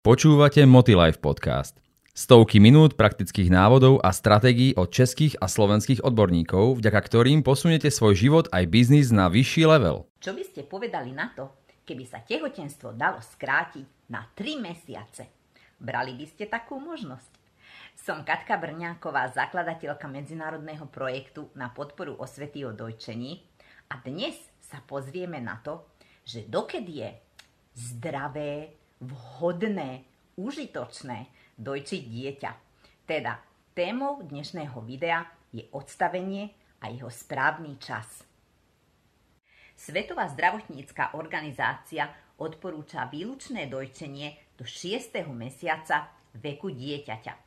[0.00, 1.76] Počúvate Motilife podcast.
[2.16, 8.16] Stovky minút praktických návodov a stratégií od českých a slovenských odborníkov, vďaka ktorým posunete svoj
[8.16, 10.08] život aj biznis na vyšší level.
[10.24, 11.52] Čo by ste povedali na to,
[11.84, 15.28] keby sa tehotenstvo dalo skrátiť na 3 mesiace?
[15.76, 17.36] Brali by ste takú možnosť?
[18.00, 23.44] Som Katka Brňáková, zakladateľka medzinárodného projektu na podporu osvety o dojčení
[23.92, 24.32] a dnes
[24.64, 25.84] sa pozrieme na to,
[26.24, 27.10] že dokedy je
[27.76, 30.04] zdravé, vhodné,
[30.36, 31.26] užitočné
[31.56, 32.50] dojčiť dieťa.
[33.08, 33.40] Teda
[33.72, 38.24] témou dnešného videa je odstavenie a jeho správny čas.
[39.76, 45.24] Svetová zdravotnícká organizácia odporúča výlučné dojčenie do 6.
[45.32, 47.32] mesiaca veku dieťaťa.
[47.32, 47.40] E,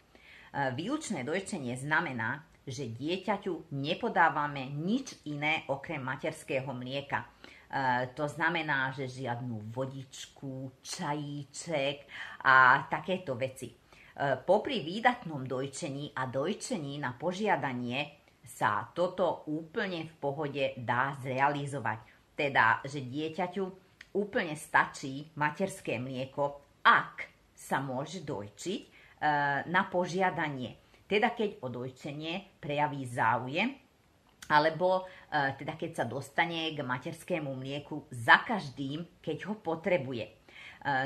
[0.74, 7.28] výlučné dojčenie znamená, že dieťaťu nepodávame nič iné okrem materského mlieka.
[7.74, 12.06] E, to znamená, že žiadnu vodičku, čajíček
[12.46, 13.74] a takéto veci.
[13.74, 13.76] E,
[14.46, 22.00] popri výdatnom dojčení a dojčení na požiadanie sa toto úplne v pohode dá zrealizovať.
[22.38, 23.66] Teda, že dieťaťu
[24.14, 27.26] úplne stačí materské mlieko, ak
[27.58, 28.88] sa môže dojčiť e,
[29.66, 30.78] na požiadanie.
[31.10, 33.83] Teda keď o dojčenie prejaví záujem
[34.54, 40.30] alebo e, teda keď sa dostane k materskému mlieku za každým, keď ho potrebuje.
[40.30, 40.32] E,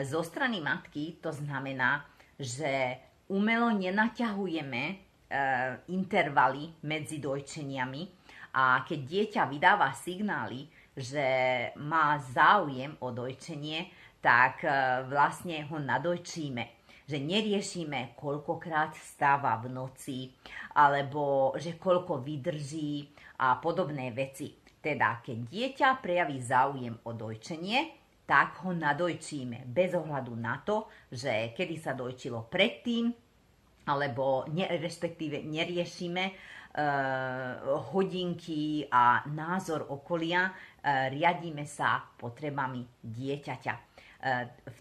[0.04, 2.04] zo strany matky to znamená,
[2.36, 3.00] že
[3.32, 4.96] umelo nenaťahujeme e,
[5.96, 8.04] intervaly medzi dojčeniami
[8.52, 11.24] a keď dieťa vydáva signály, že
[11.80, 14.66] má záujem o dojčenie, tak
[15.14, 20.20] vlastne ho nadojčíme že neriešime, koľkokrát stáva v noci,
[20.76, 23.08] alebo že koľko vydrží
[23.38, 24.54] a podobné veci.
[24.78, 27.80] Teda, keď dieťa prejaví záujem o dojčenie,
[28.28, 33.08] tak ho nadojčíme bez ohľadu na to, že kedy sa dojčilo predtým,
[33.88, 36.34] alebo ne, respektíve neriešime e,
[37.96, 40.52] hodinky a názor okolia, e,
[41.16, 43.74] riadíme sa potrebami dieťaťa.
[43.74, 43.82] E,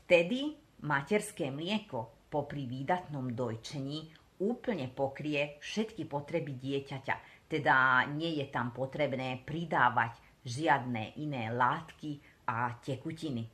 [0.03, 4.11] vtedy materské mlieko popri výdatnom dojčení
[4.43, 7.36] úplne pokrie všetky potreby dieťaťa.
[7.47, 13.47] Teda nie je tam potrebné pridávať žiadne iné látky a tekutiny.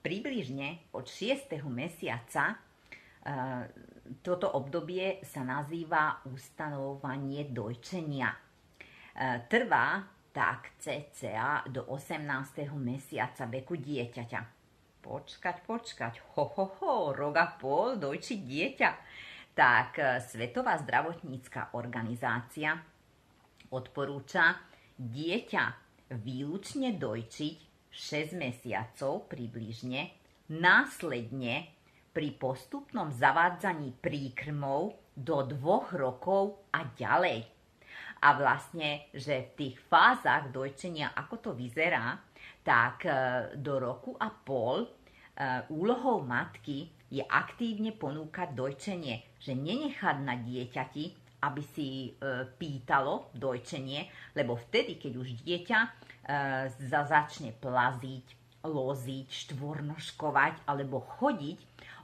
[0.00, 1.60] Približne od 6.
[1.68, 2.56] mesiaca e,
[4.22, 8.30] toto obdobie sa nazýva ustanovanie dojčenia.
[8.30, 8.38] E,
[9.50, 12.70] trvá tak cca do 18.
[12.76, 14.56] mesiaca veku dieťaťa
[15.06, 18.90] počkať, počkať, ho, ho, ho, rok pol, dojčiť dieťa.
[19.56, 22.76] Tak e, Svetová zdravotnícká organizácia
[23.72, 24.60] odporúča
[25.00, 25.64] dieťa
[26.20, 27.56] výlučne dojčiť
[27.88, 30.12] 6 mesiacov približne,
[30.52, 31.72] následne
[32.12, 37.48] pri postupnom zavádzaní príkrmov do dvoch rokov a ďalej.
[38.20, 42.20] A vlastne, že v tých fázach dojčenia, ako to vyzerá,
[42.60, 43.12] tak e,
[43.56, 44.88] do roku a pol e,
[45.72, 51.04] úlohou matky je aktívne ponúkať dojčenie, že nenechať na dieťati,
[51.44, 55.80] aby si e, pýtalo dojčenie, lebo vtedy, keď už dieťa
[56.90, 58.26] začne plaziť,
[58.66, 61.58] loziť, štvornoškovať alebo chodiť,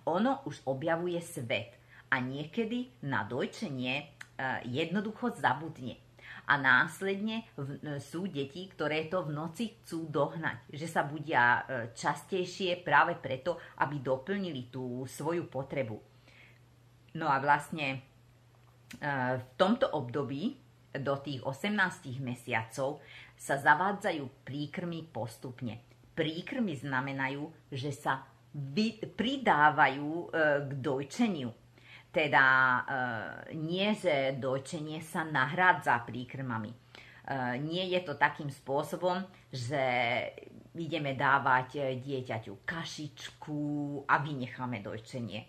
[0.06, 1.74] ono už objavuje svet
[2.06, 4.06] a niekedy na dojčenie
[4.70, 5.98] jednoducho zabudne
[6.47, 11.62] a následne v, e, sú deti, ktoré to v noci chcú dohnať, že sa budia
[11.62, 15.97] e, častejšie práve preto, aby doplnili tú svoju potrebu.
[17.14, 17.98] No a vlastne e,
[19.38, 20.58] v tomto období
[20.92, 23.00] do tých 18 mesiacov
[23.38, 25.80] sa zavádzajú príkrmy postupne.
[26.12, 30.28] Príkrmy znamenajú, že sa vy, pridávajú
[30.69, 31.61] k dojčeniu
[32.12, 32.82] teda e,
[33.56, 36.68] nie, že dojčenie sa nahrádza príkrmami.
[36.68, 36.76] E,
[37.64, 39.80] nie je to takým spôsobom, že
[40.76, 43.60] ideme dávať dieťaťu kašičku
[44.04, 45.41] a vynecháme dojčenie.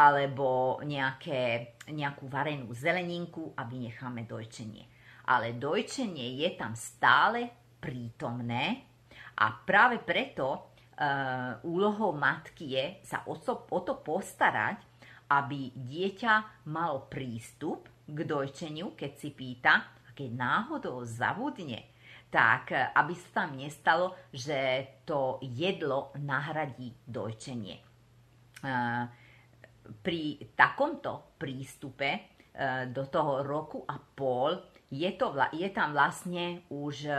[0.00, 4.88] Alebo nejaké, nejakú varenú zeleninku a vynecháme dojčenie.
[5.28, 8.88] Ale dojčenie je tam stále prítomné
[9.36, 10.60] a práve preto e,
[11.68, 14.87] úlohou matky je sa o o to postarať,
[15.28, 21.84] aby dieťa malo prístup k dojčeniu, keď si pýta, a keď náhodou zabudne,
[22.28, 27.76] tak eh, aby sa tam nestalo, že to jedlo nahradí dojčenie.
[28.64, 29.04] Eh,
[29.88, 30.20] pri
[30.52, 34.56] takomto prístupe eh, do toho roku a pol
[34.88, 37.12] je, to, je tam vlastne už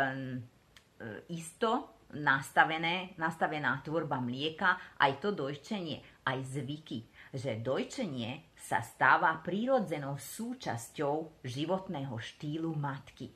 [1.29, 10.17] isto nastavené, nastavená tvorba mlieka, aj to dojčenie, aj zvyky, že dojčenie sa stáva prírodzenou
[10.17, 13.29] súčasťou životného štýlu matky.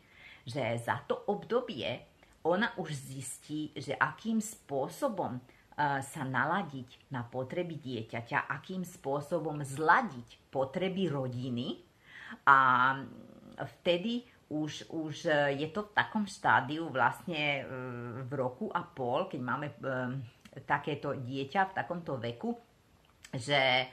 [0.44, 2.02] Že za to obdobie
[2.44, 5.40] ona už zistí, že akým spôsobom
[5.80, 11.82] sa naladiť na potreby dieťaťa, akým spôsobom zladiť potreby rodiny
[12.46, 12.94] a
[13.82, 14.22] vtedy
[14.54, 17.64] už, už e, je to v takom štádiu vlastne e,
[18.22, 19.76] v roku a pol, keď máme e,
[20.62, 22.54] takéto dieťa v takomto veku,
[23.34, 23.90] že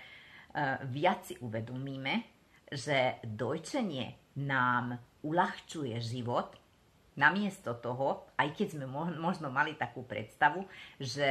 [0.90, 2.26] viac si uvedomíme,
[2.70, 6.60] že dojčenie nám uľahčuje život,
[7.18, 8.86] namiesto toho, aj keď sme
[9.20, 10.64] možno mali takú predstavu,
[10.96, 11.28] že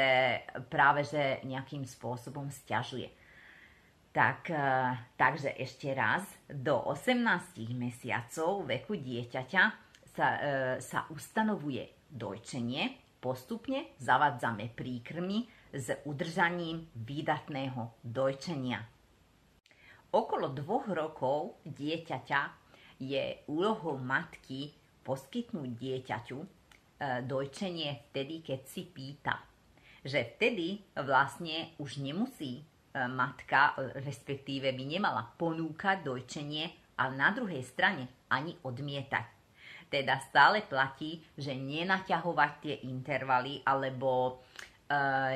[0.69, 3.09] práve že nejakým spôsobom stiažuje.
[4.09, 4.65] Tak, e,
[5.17, 9.63] takže ešte raz, do 18 mesiacov veku dieťaťa
[10.17, 10.39] sa, e,
[10.81, 18.81] sa ustanovuje dojčenie, postupne zavadzame príkrmy s udržaním výdatného dojčenia.
[20.09, 22.41] Okolo dvoch rokov dieťaťa
[22.97, 24.73] je úlohou matky
[25.05, 26.47] poskytnúť dieťaťu e,
[27.29, 29.37] dojčenie vtedy, keď si pýta.
[30.01, 32.63] Že vtedy vlastne už nemusí e,
[33.05, 39.25] matka, respektíve by nemala ponúkať dojčenie, ale na druhej strane ani odmietať.
[39.89, 44.41] Teda stále platí, že nenaťahovať tie intervaly alebo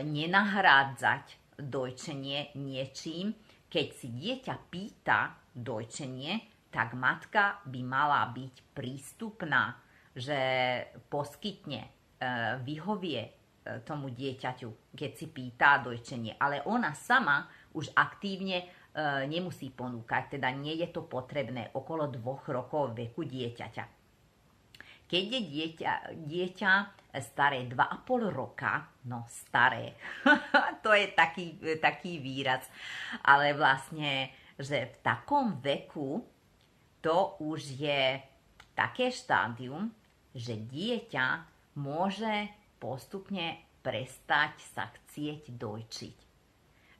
[0.01, 1.25] nenahrádzať
[1.61, 3.37] dojčenie niečím,
[3.69, 6.41] keď si dieťa pýta dojčenie,
[6.73, 9.77] tak matka by mala byť prístupná,
[10.13, 10.37] že
[11.09, 11.89] poskytne, e,
[12.65, 13.29] vyhovie e,
[13.85, 16.37] tomu dieťaťu, keď si pýta dojčenie.
[16.37, 18.65] Ale ona sama už aktívne e,
[19.29, 24.02] nemusí ponúkať, teda nie je to potrebné okolo dvoch rokov veku dieťaťa.
[25.07, 25.93] Keď je dieťa,
[26.25, 26.73] dieťa
[27.21, 29.93] staré 2,5 roka, no staré,
[30.83, 32.65] to je taký, taký výraz,
[33.21, 36.25] ale vlastne, že v takom veku
[37.03, 38.17] to už je
[38.73, 39.93] také štádium,
[40.33, 41.27] že dieťa
[41.77, 42.49] môže
[42.81, 46.17] postupne prestať sa chcieť dojčiť.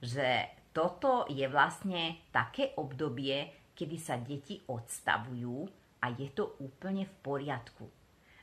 [0.04, 0.28] Že
[0.76, 5.66] toto je vlastne také obdobie, kedy sa deti odstavujú
[6.04, 7.88] a je to úplne v poriadku.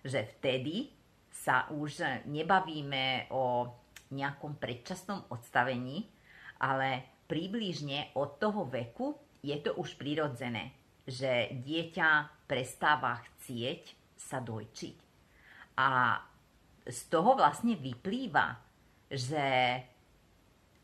[0.01, 0.89] Že vtedy
[1.29, 3.69] sa už nebavíme o
[4.09, 6.09] nejakom predčasnom odstavení,
[6.57, 9.13] ale približne od toho veku
[9.45, 13.83] je to už prirodzené že dieťa prestáva chcieť
[14.17, 14.97] sa dojčiť.
[15.81, 16.19] A
[16.85, 18.57] z toho vlastne vyplýva,
[19.09, 19.43] že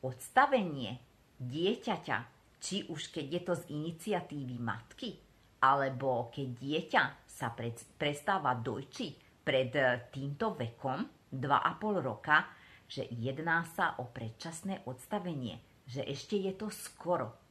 [0.01, 0.97] odstavenie
[1.38, 2.18] dieťaťa,
[2.57, 5.21] či už keď je to z iniciatívy matky,
[5.62, 9.71] alebo keď dieťa sa pred, prestáva dojčiť pred
[10.12, 12.45] týmto vekom 2,5 roka,
[12.88, 17.48] že jedná sa o predčasné odstavenie, že ešte je to skoro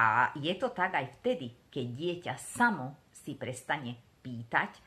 [0.00, 4.80] a je to tak aj vtedy, keď dieťa samo si prestane pýtať e,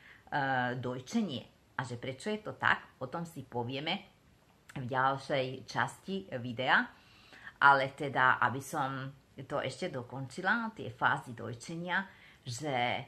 [0.81, 1.43] dojčenie.
[1.77, 4.09] A že prečo je to tak, o tom si povieme
[4.73, 6.81] v ďalšej časti videa.
[7.61, 9.13] Ale teda, aby som
[9.45, 12.01] to ešte dokončila, tie fázy dojčenia,
[12.43, 13.03] že e,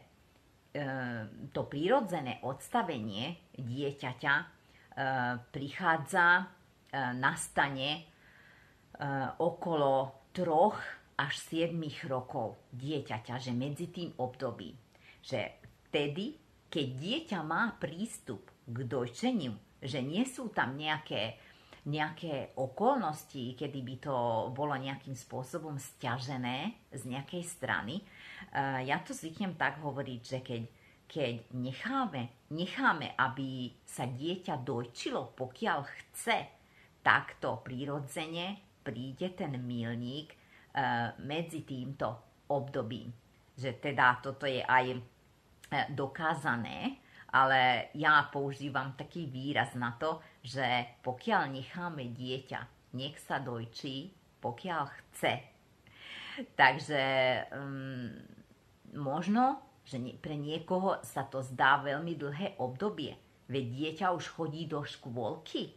[1.52, 4.46] to prírodzené odstavenie dieťaťa e,
[5.52, 6.46] prichádza, e,
[7.20, 8.16] nastane
[9.44, 10.80] okolo troch
[11.20, 11.76] až 7
[12.08, 14.72] rokov dieťaťa, že medzi tým období,
[15.20, 15.60] že
[15.92, 16.40] vtedy,
[16.72, 19.52] keď dieťa má prístup k dojčeniu,
[19.84, 21.40] že nie sú tam nejaké,
[21.88, 24.16] nejaké okolnosti, kedy by to
[24.52, 28.02] bolo nejakým spôsobom stiažené z nejakej strany.
[28.86, 30.62] Ja to zvyknem tak hovoriť, že keď,
[31.08, 36.38] keď necháme, necháme, aby sa dieťa dojčilo, pokiaľ chce,
[37.04, 40.34] takto prirodzene príde ten milník,
[40.76, 42.20] Eh, medzi týmto
[42.52, 43.08] obdobím.
[43.56, 45.00] Že teda toto je aj eh,
[45.96, 47.00] dokázané,
[47.32, 54.12] ale ja používam taký výraz na to, že pokiaľ necháme dieťa, nech sa dojčí,
[54.44, 55.55] pokiaľ chce.
[56.60, 57.04] Takže
[57.56, 58.12] um,
[58.96, 63.16] možno, že pre niekoho sa to zdá veľmi dlhé obdobie,
[63.48, 65.72] veď dieťa už chodí do škôlky,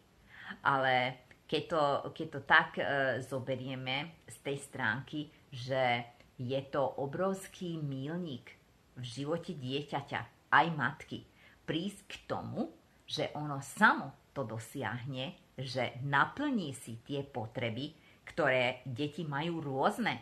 [0.65, 2.85] ale keď to, keď to tak e,
[3.25, 6.05] zoberieme z tej stránky, že
[6.37, 8.53] je to obrovský mílnik
[8.97, 11.25] v živote dieťaťa, aj matky,
[11.69, 12.73] prísť k tomu,
[13.09, 17.97] že ono samo to dosiahne, že naplní si tie potreby,
[18.29, 20.21] ktoré deti majú rôzne.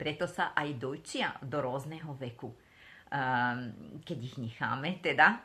[0.00, 3.60] Preto sa aj dojčia do rôzneho veku, um,
[4.00, 5.44] keď ich necháme teda.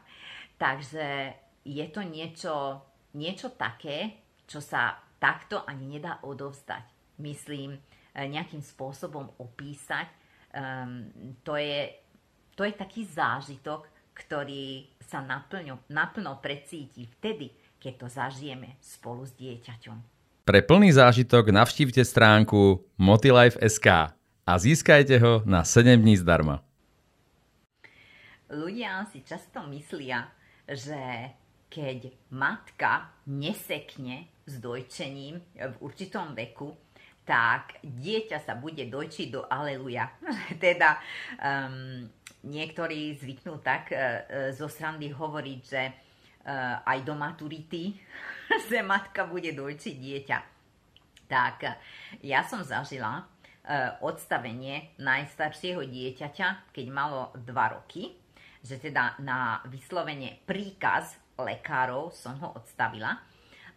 [0.55, 1.35] Takže
[1.67, 2.79] je to niečo
[3.15, 6.83] niečo také, čo sa takto ani nedá odovzdať.
[7.23, 7.79] Myslím,
[8.15, 10.07] nejakým spôsobom opísať.
[10.55, 11.11] Um,
[11.43, 11.91] to, je,
[12.55, 19.35] to je taký zážitok, ktorý sa naplno, naplno precíti vtedy, keď to zažijeme spolu s
[19.35, 19.97] dieťaťom.
[20.45, 24.14] Pre plný zážitok navštívte stránku motilife.sk
[24.45, 26.61] a získajte ho na 7 dní zdarma.
[28.53, 30.29] Ľudia si často myslia,
[30.69, 31.33] že
[31.65, 36.77] keď matka nesekne s dojčením v určitom veku,
[37.25, 40.13] tak dieťa sa bude dojčiť do aleluja.
[40.61, 41.01] teda
[41.41, 42.05] um,
[42.45, 47.97] niektorí zvyknú tak uh, zo srandy hovoriť, že uh, aj do maturity,
[48.69, 50.37] že matka bude dojčiť dieťa.
[51.25, 51.57] Tak
[52.21, 53.25] ja som zažila
[54.05, 58.13] odstavenie najstaršieho dieťaťa, keď malo 2 roky,
[58.65, 63.21] že teda na vyslovene príkaz lekárov som ho odstavila,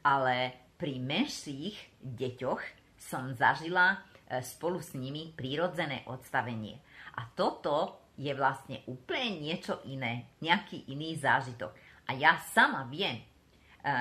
[0.05, 2.63] ale pri menších deťoch
[2.99, 3.97] som zažila e,
[4.41, 6.79] spolu s nimi prírodzené odstavenie.
[7.19, 11.75] A toto je vlastne úplne niečo iné, nejaký iný zážitok.
[12.07, 13.25] A ja sama viem, e,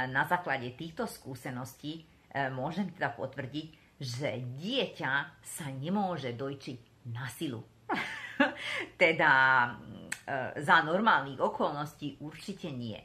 [0.09, 7.63] na základe týchto skúseností e, môžem teda potvrdiť, že dieťa sa nemôže dojčiť na silu.
[9.01, 9.31] teda
[10.59, 12.99] za normálnych okolností určite nie.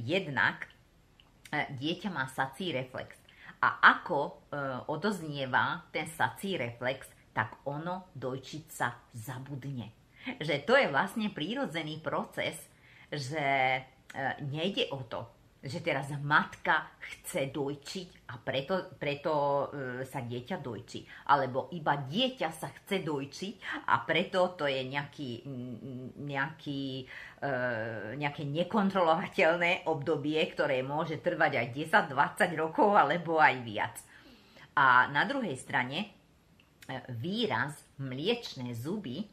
[0.00, 0.70] Jednak
[1.52, 3.24] dieťa má sací reflex
[3.64, 4.32] a ako e,
[4.92, 9.88] odoznieva ten sací reflex, tak ono dojčiť sa zabudne.
[10.40, 12.60] Že to je vlastne prírodzený proces,
[13.08, 13.80] že e,
[14.52, 15.24] nejde o to,
[15.64, 19.64] že teraz matka chce dojčiť a preto, preto e,
[20.04, 21.08] sa dieťa dojčí.
[21.32, 23.54] Alebo iba dieťa sa chce dojčiť
[23.88, 25.30] a preto to je nejaký,
[26.20, 27.08] nejaký,
[27.40, 27.52] e,
[28.20, 31.66] nejaké nekontrolovateľné obdobie, ktoré môže trvať aj
[32.12, 33.96] 10-20 rokov alebo aj viac.
[34.76, 36.08] A na druhej strane e,
[37.08, 39.26] výraz mliečné zuby e,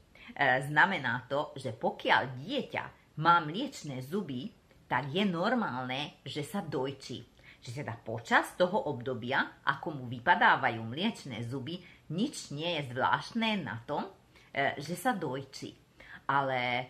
[0.64, 2.84] znamená to, že pokiaľ dieťa
[3.20, 4.61] má mliečné zuby,
[4.92, 7.24] tak je normálne, že sa dojčí.
[7.64, 11.80] Že teda počas toho obdobia, ako mu vypadávajú mliečné zuby,
[12.12, 14.12] nič nie je zvláštne na tom,
[14.52, 15.72] e, že sa dojčí.
[16.28, 16.84] Ale e,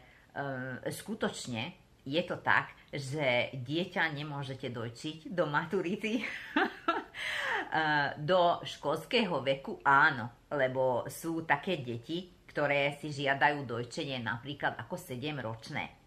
[0.89, 6.25] skutočne je to tak, že dieťa nemôžete dojčiť do maturity.
[7.71, 14.99] E, do školského veku áno, lebo sú také deti, ktoré si žiadajú dojčenie napríklad ako
[14.99, 16.00] 7-ročné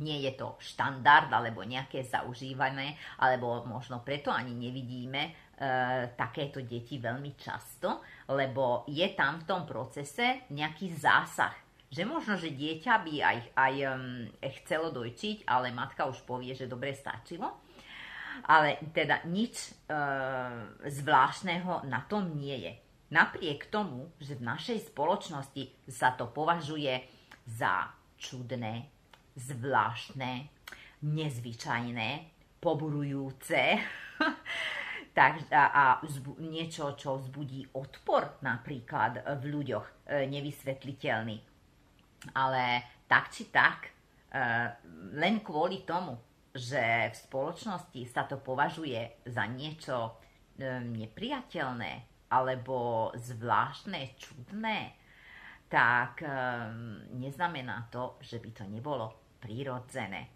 [0.00, 5.30] nie je to štandard alebo nejaké zaužívané, alebo možno preto ani nevidíme e,
[6.16, 8.00] takéto deti veľmi často,
[8.32, 11.52] lebo je tam v tom procese nejaký zásah.
[11.92, 14.24] Že možno, že dieťa by aj, aj um,
[14.64, 17.60] chcelo dojčiť, ale matka už povie, že dobre stačilo.
[18.48, 20.00] Ale teda nič e,
[20.88, 22.72] zvláštneho na tom nie je.
[23.12, 26.96] Napriek tomu, že v našej spoločnosti sa to považuje
[27.44, 28.88] za čudné,
[29.36, 30.48] zvláštne,
[31.02, 32.10] nezvyčajné,
[32.62, 33.82] poburujúce
[35.18, 35.84] tak, a, a
[36.38, 41.36] niečo, čo vzbudí odpor napríklad v ľuďoch, e, nevysvetliteľný.
[42.38, 42.64] Ale
[43.10, 43.90] tak či tak,
[44.30, 44.40] e,
[45.18, 46.16] len kvôli tomu,
[46.52, 49.96] že v spoločnosti sa to považuje za niečo
[50.56, 51.92] e, nepriateľné
[52.32, 55.01] alebo zvláštne, čudné,
[55.72, 56.20] tak
[57.16, 60.28] neznamená to, že by to nebolo prirodzené.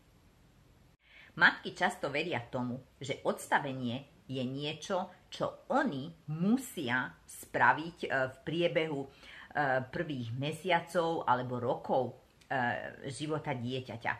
[1.36, 9.00] Matky často veria tomu, že odstavenie je niečo, čo oni musia spraviť e, v priebehu
[9.04, 9.08] e,
[9.92, 12.14] prvých mesiacov alebo rokov e,
[13.12, 14.12] života dieťaťa.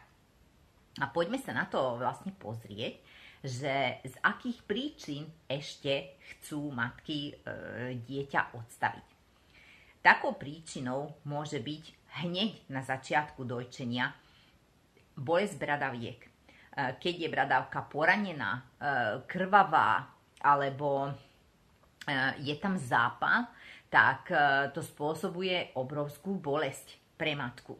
[1.01, 3.01] A poďme sa na to vlastne pozrieť,
[3.41, 7.37] že z akých príčin ešte chcú matky
[8.09, 9.16] dieťa odstaviť.
[10.07, 14.15] Takou príčinou môže byť hneď na začiatku dojčenia
[15.19, 16.21] bolesť bradaviek.
[16.23, 16.29] E,
[16.95, 18.63] keď je bradavka poranená, e,
[19.27, 20.07] krvavá
[20.47, 21.13] alebo e,
[22.39, 23.51] je tam zápal,
[23.91, 24.31] tak
[24.75, 27.79] to spôsobuje obrovskú bolesť pre matku.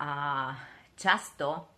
[0.00, 0.50] A
[0.96, 1.68] často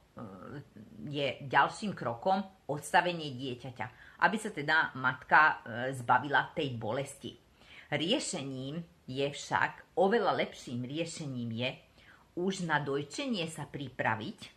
[1.03, 2.41] je ďalším krokom
[2.71, 3.87] odstavenie dieťaťa,
[4.23, 5.61] aby sa teda matka
[5.93, 7.35] zbavila tej bolesti.
[7.91, 11.71] Riešením je však, oveľa lepším riešením je
[12.37, 14.57] už na dojčenie sa pripraviť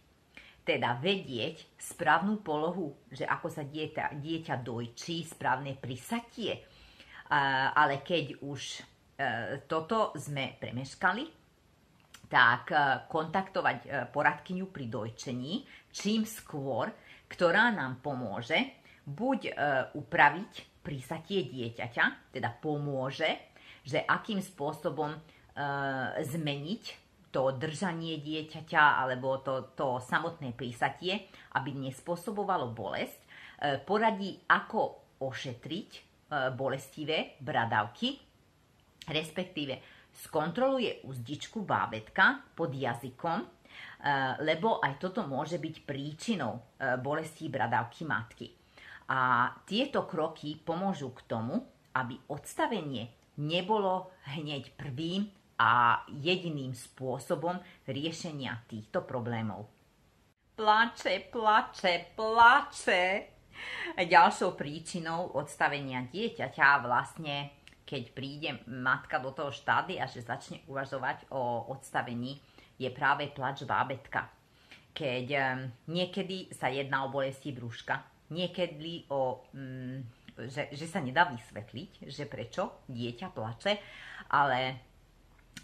[0.70, 6.62] teda vedieť správnu polohu, že ako sa dieťa, dieťa dojčí, správne prisatie.
[7.74, 8.82] Ale keď už e,
[9.66, 11.26] toto sme premeškali,
[12.30, 12.78] tak e,
[13.10, 15.54] kontaktovať e, poradkyňu pri dojčení
[15.90, 16.94] čím skôr,
[17.26, 19.58] ktorá nám pomôže buď
[19.98, 25.20] upraviť prísatie dieťaťa, teda pomôže, že akým spôsobom e,
[26.24, 26.84] zmeniť
[27.30, 33.28] to držanie dieťaťa alebo to, to samotné prísatie, aby nespôsobovalo bolesť, e,
[33.86, 34.82] poradí, ako
[35.22, 36.00] ošetriť e,
[36.56, 38.18] bolestivé bradavky,
[39.10, 43.48] respektíve skontroluje uzdičku bábetka pod jazykom, e,
[44.42, 46.62] lebo aj toto môže byť príčinou e,
[46.98, 48.48] bolestí bradavky matky.
[49.10, 51.66] A tieto kroky pomôžu k tomu,
[51.98, 59.68] aby odstavenie nebolo hneď prvým a jediným spôsobom riešenia týchto problémov.
[60.60, 63.04] Plače, plače, plače.
[63.96, 71.28] Ďalšou príčinou odstavenia dieťaťa vlastne, keď príde matka do toho štády a že začne uvažovať
[71.32, 72.40] o odstavení,
[72.80, 74.32] je práve plač bábetka.
[74.96, 78.00] Keď um, niekedy sa jedná o bolesti brúška,
[78.32, 80.00] niekedy o, um,
[80.48, 83.74] že, že sa nedá vysvetliť, že prečo dieťa plače,
[84.32, 84.90] ale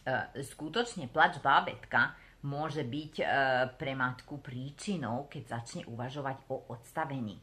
[0.06, 2.14] E, skutočne plač bábetka
[2.46, 3.26] môže byť e,
[3.74, 7.42] pre matku príčinou, keď začne uvažovať o odstavení.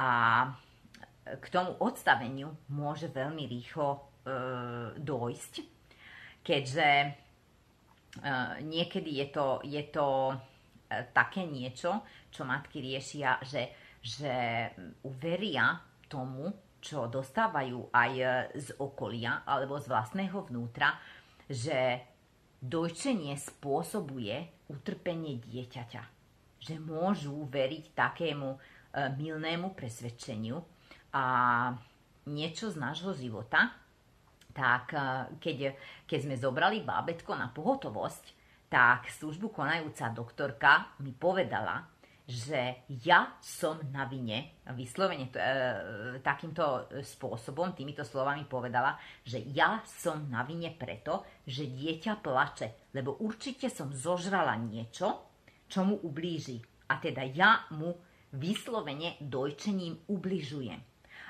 [0.00, 0.08] A
[1.22, 4.00] k tomu odstaveniu môže veľmi rýchlo e,
[4.96, 5.54] dojsť,
[6.40, 6.88] keďže
[8.60, 10.36] niekedy je to, je to
[11.16, 13.72] také niečo, čo matky riešia, že,
[14.04, 14.68] že
[15.00, 15.80] uveria
[16.12, 16.52] tomu,
[16.82, 18.12] čo dostávajú aj
[18.52, 20.98] z okolia alebo z vlastného vnútra,
[21.48, 22.04] že
[22.60, 26.02] dojčenie spôsobuje utrpenie dieťaťa.
[26.62, 28.58] Že môžu veriť takému e,
[29.18, 30.62] milnému presvedčeniu
[31.10, 31.24] a
[32.30, 33.74] niečo z nášho života,
[34.54, 34.98] tak e,
[35.42, 35.74] keď,
[36.06, 38.38] keď sme zobrali bábetko na pohotovosť,
[38.70, 41.91] tak službu konajúca doktorka mi povedala,
[42.22, 45.36] že ja som na vine, vyslovene e,
[46.22, 48.94] takýmto spôsobom, týmito slovami povedala,
[49.26, 55.34] že ja som na vine preto, že dieťa plače, lebo určite som zožrala niečo,
[55.66, 56.62] čo mu ublíži.
[56.88, 57.96] A teda ja mu
[58.32, 60.80] vyslovene dojčením ubližujem.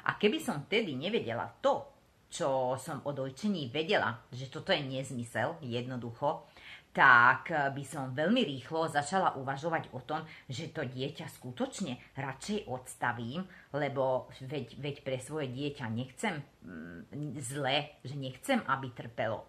[0.03, 1.89] A keby som tedy nevedela to,
[2.33, 6.49] čo som o dojčení vedela, že toto je nezmysel, jednoducho,
[6.93, 12.69] tak eh, by som veľmi rýchlo začala uvažovať o tom, že to dieťa skutočne radšej
[12.69, 19.49] odstavím, lebo veď, veď pre svoje dieťa nechcem mm, zle, že nechcem, aby trpelo.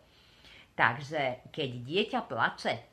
[0.74, 2.84] Takže keď dieťa plače, eh,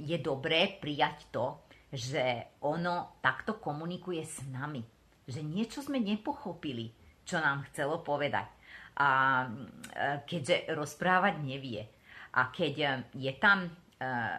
[0.00, 4.80] je dobré prijať to, že ono takto komunikuje s nami.
[5.28, 6.90] Že niečo sme nepochopili,
[7.28, 8.48] čo nám chcelo povedať.
[8.96, 9.08] A
[9.44, 11.99] eh, keďže rozprávať nevie,
[12.34, 14.38] a keď eh, je tam uh,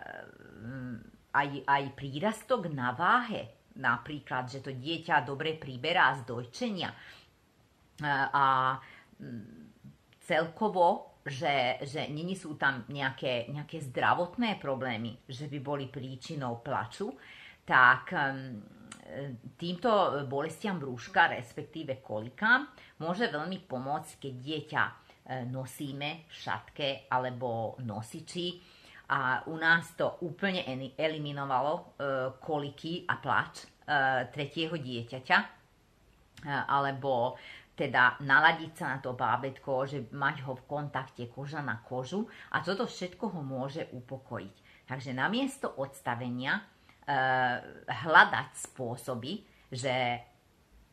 [1.32, 8.46] aj, aj prírastok na váhe, napríklad, že to dieťa dobre priberá z dojčenia uh, a
[9.20, 9.72] um,
[10.24, 17.14] celkovo, že, že není sú tam nejaké, nejaké zdravotné problémy, že by boli príčinou plaču,
[17.68, 18.58] tak um,
[19.60, 22.72] týmto bolestiam brúška, respektíve kolikám,
[23.04, 24.84] môže veľmi pomôcť, keď dieťa
[25.48, 28.80] nosíme v šatke alebo nosiči.
[29.12, 30.64] A u nás to úplne
[30.96, 31.84] eliminovalo e,
[32.40, 33.66] koliky a plač e,
[34.32, 35.38] tretieho dieťaťa.
[36.48, 37.38] Alebo
[37.78, 42.66] teda naladiť sa na to bábetko, že mať ho v kontakte koža na kožu a
[42.66, 44.88] toto všetko ho môže upokojiť.
[44.90, 46.66] Takže namiesto odstavenia
[47.88, 50.22] hľadať spôsoby, že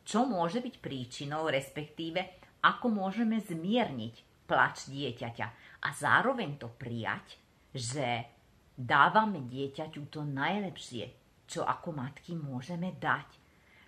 [0.03, 2.19] čo môže byť príčinou, respektíve
[2.65, 4.15] ako môžeme zmierniť
[4.49, 5.47] plač dieťaťa
[5.85, 7.37] a zároveň to prijať,
[7.69, 8.25] že
[8.73, 11.05] dávame dieťaťu to najlepšie,
[11.45, 13.29] čo ako matky môžeme dať.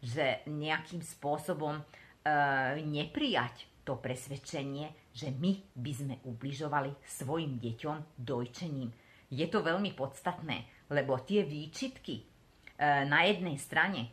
[0.01, 1.83] Že nejakým spôsobom e,
[2.85, 8.89] neprijať to presvedčenie, že my by sme ubližovali svojim deťom dojčením.
[9.31, 12.23] Je to veľmi podstatné, lebo tie výčitky e,
[13.05, 14.09] na jednej strane, e,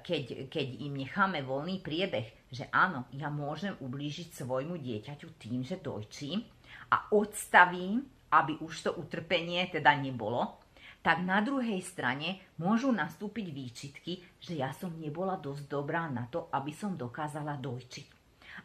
[0.00, 5.82] keď, keď im necháme voľný priebeh, že áno, ja môžem ublížiť svojmu dieťaťu tým, že
[5.82, 6.46] dojčím
[6.94, 10.62] a odstavím, aby už to utrpenie teda nebolo,
[11.04, 16.48] tak na druhej strane môžu nastúpiť výčitky, že ja som nebola dosť dobrá na to,
[16.54, 18.14] aby som dokázala dojčiť.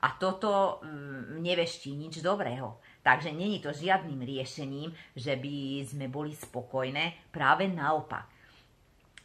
[0.06, 2.78] A toto mm, neveští nič dobrého.
[3.02, 8.39] Takže není to žiadnym riešením, že by sme boli spokojné, práve naopak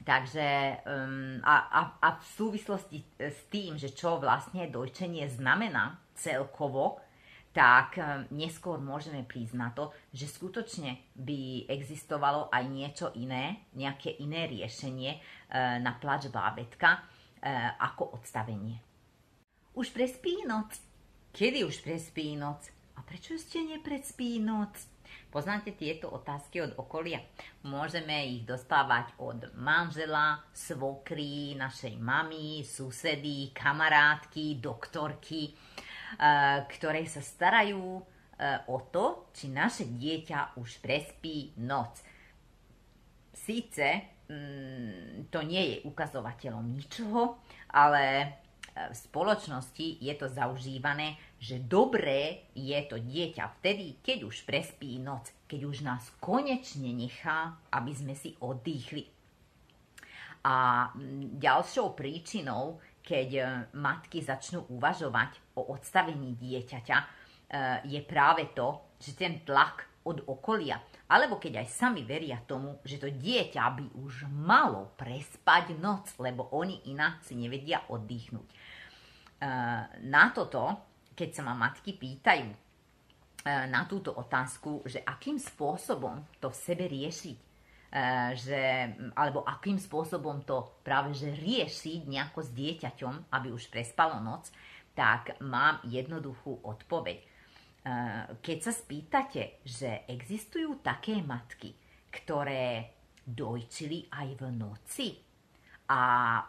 [0.04, 7.00] Takže um, a, a, a v súvislosti s tým, že čo vlastne dojčenie znamená celkovo,
[7.56, 14.20] tak um, neskôr môžeme prísť na to, že skutočne by existovalo aj niečo iné, nejaké
[14.20, 18.76] iné riešenie uh, na plač bábetka, uh, ako odstavenie.
[19.72, 20.76] Už prespí noc?
[21.32, 22.68] Kedy už prespí noc?
[22.94, 24.93] A prečo ste neprespí noc?
[25.34, 27.18] Poznáte tieto otázky od okolia?
[27.66, 37.98] Môžeme ich dostávať od manžela, svokry, našej mamy, susedy, kamarátky, doktorky, eh, ktoré sa starajú
[37.98, 41.98] eh, o to, či naše dieťa už prespí noc.
[43.34, 47.42] Síce mm, to nie je ukazovateľom ničoho,
[47.74, 48.38] ale
[48.74, 55.30] v spoločnosti je to zaužívané, že dobré je to dieťa vtedy, keď už prespí noc,
[55.46, 59.06] keď už nás konečne nechá, aby sme si oddychli.
[60.44, 60.90] A
[61.38, 63.42] ďalšou príčinou, keď e,
[63.78, 67.06] matky začnú uvažovať o odstavení dieťaťa, e,
[67.88, 73.00] je práve to, že ten tlak od okolia, alebo keď aj sami veria tomu, že
[73.00, 78.48] to dieťa by už malo prespať noc, lebo oni inak si nevedia oddychnúť.
[78.48, 78.56] E,
[80.04, 80.76] na toto,
[81.16, 82.58] keď sa ma matky pýtajú e,
[83.72, 87.44] na túto otázku, že akým spôsobom to v sebe riešiť, e,
[88.36, 88.60] že,
[89.16, 94.52] alebo akým spôsobom to práve že riešiť nejako s dieťaťom, aby už prespalo noc,
[94.92, 97.33] tak mám jednoduchú odpoveď
[98.40, 101.76] keď sa spýtate, že existujú také matky,
[102.08, 105.08] ktoré dojčili aj v noci
[105.92, 106.00] a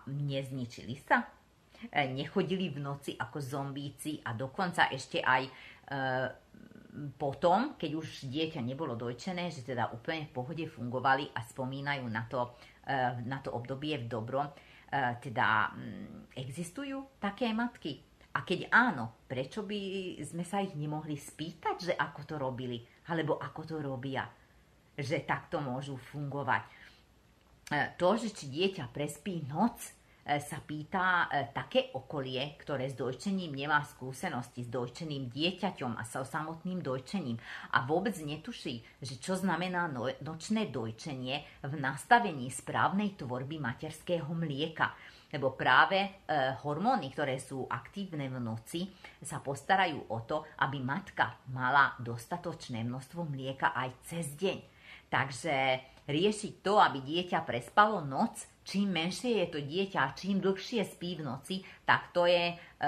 [0.08, 1.28] nezničili sa,
[1.92, 5.52] e, nechodili v noci ako zombíci a dokonca ešte aj e,
[7.20, 12.24] potom, keď už dieťa nebolo dojčené, že teda úplne v pohode fungovali a spomínajú na
[12.32, 12.56] to,
[13.28, 14.48] na to obdobie v dobrom,
[15.20, 15.76] teda
[16.40, 18.00] existujú také matky,
[18.36, 19.80] a keď áno, prečo by
[20.28, 24.28] sme sa ich nemohli spýtať, že ako to robili, alebo ako to robia,
[25.00, 26.64] že takto môžu fungovať.
[27.72, 29.80] E, to, že či dieťa prespí noc,
[30.26, 36.26] sa pýta e, také okolie, ktoré s dojčením nemá skúsenosti s dojčeným dieťaťom a sa
[36.26, 37.38] samotným dojčením
[37.78, 44.98] a vôbec netuší, že čo znamená no, nočné dojčenie v nastavení správnej tvorby materského mlieka
[45.36, 46.10] lebo práve e,
[46.64, 48.88] hormóny, ktoré sú aktívne v noci,
[49.20, 54.58] sa postarajú o to, aby matka mala dostatočné množstvo mlieka aj cez deň.
[55.12, 55.56] Takže
[56.08, 61.26] riešiť to, aby dieťa prespalo noc, čím menšie je to dieťa čím dlhšie spí v
[61.30, 62.86] noci, tak to, je, e,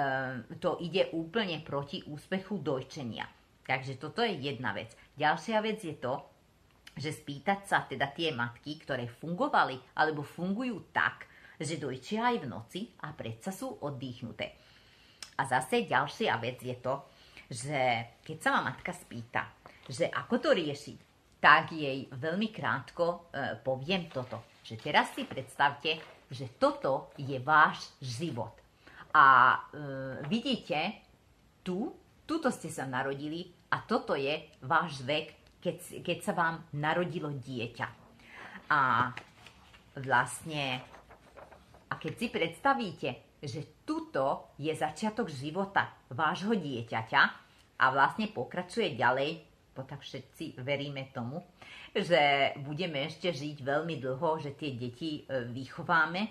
[0.57, 3.29] to ide úplne proti úspechu dojčenia.
[3.61, 4.97] Takže toto je jedna vec.
[5.13, 6.17] Ďalšia vec je to,
[6.97, 11.29] že spýtať sa teda tie matky, ktoré fungovali alebo fungujú tak,
[11.61, 14.57] že dojčia aj v noci a predsa sú oddychnuté.
[15.37, 17.05] A zase ďalšia vec je to,
[17.45, 17.79] že
[18.25, 19.53] keď sa ma matka spýta,
[19.85, 20.97] že ako to riešiť,
[21.37, 24.56] tak jej veľmi krátko e, poviem toto.
[24.67, 25.95] Že teraz si predstavte,
[26.27, 28.51] že toto je váš život.
[29.15, 29.57] A e,
[30.27, 30.99] vidíte,
[31.63, 31.95] tu,
[32.27, 37.87] tuto ste sa narodili a toto je váš vek, keď, keď sa vám narodilo dieťa.
[38.67, 39.15] A
[40.03, 40.83] vlastne
[41.87, 47.21] a keď si predstavíte, že tuto je začiatok života vášho dieťaťa
[47.79, 49.46] a vlastne pokračuje ďalej,
[49.77, 51.45] bo tak všetci veríme tomu,
[51.93, 56.21] že budeme ešte žiť veľmi dlho, že tie deti e, vychováme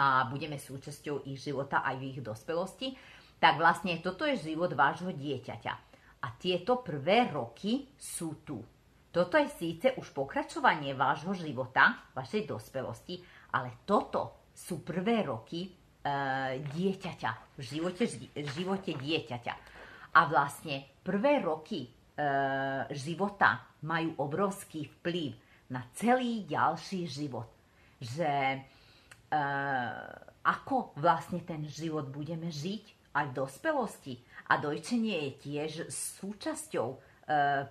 [0.00, 2.96] a budeme súčasťou ich života aj v ich dospelosti,
[3.36, 5.74] tak vlastne toto je život vášho dieťaťa.
[6.24, 8.64] A tieto prvé roky sú tu.
[9.12, 13.20] Toto je síce už pokračovanie vášho života, vašej dospelosti,
[13.52, 15.70] ale toto sú prvé roky e,
[16.60, 18.04] dieťaťa, v živote,
[18.36, 19.54] v živote dieťaťa.
[20.16, 21.95] A vlastne prvé roky
[22.96, 25.36] života majú obrovský vplyv
[25.70, 27.50] na celý ďalší život.
[28.00, 28.58] Že e,
[30.46, 34.14] ako vlastne ten život budeme žiť aj v dospelosti.
[34.46, 36.98] A dojčenie je tiež súčasťou e,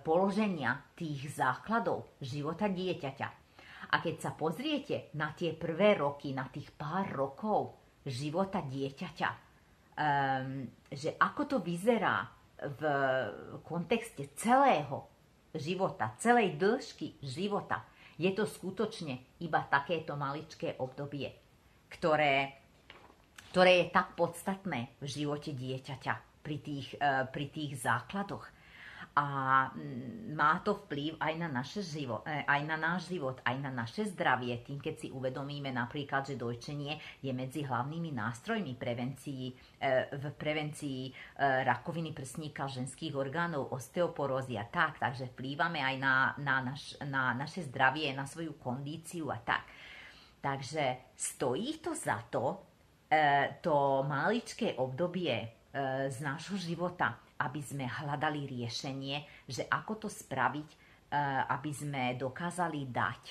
[0.04, 3.28] položenia tých základov života dieťaťa.
[3.86, 10.66] A keď sa pozriete na tie prvé roky, na tých pár rokov života dieťaťa, um,
[10.90, 12.82] že ako to vyzerá v
[13.64, 15.04] kontexte celého
[15.52, 17.84] života, celej dĺžky života,
[18.16, 21.28] je to skutočne iba takéto maličké obdobie,
[21.92, 22.56] ktoré,
[23.52, 28.55] ktoré je tak podstatné v živote dieťaťa pri tých, uh, pri tých základoch
[29.16, 29.26] a
[29.72, 33.72] mm, má to vplyv aj na, naše život, e, aj na náš život, aj na
[33.72, 40.12] naše zdravie, tým keď si uvedomíme napríklad, že dojčenie je medzi hlavnými nástrojmi prevencií, e,
[40.12, 41.12] v prevencii e,
[41.64, 48.12] rakoviny prsníka ženských orgánov, osteoporózy tak, takže vplývame aj na, na, naš, na naše zdravie,
[48.12, 49.64] na svoju kondíciu a tak.
[50.44, 52.60] Takže stojí to za to
[53.62, 55.30] to maličké obdobie
[56.10, 60.68] z nášho života, aby sme hľadali riešenie, že ako to spraviť,
[61.52, 63.22] aby sme dokázali dať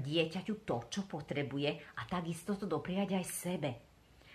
[0.00, 3.70] dieťaťu to, čo potrebuje a takisto to dopriať aj sebe.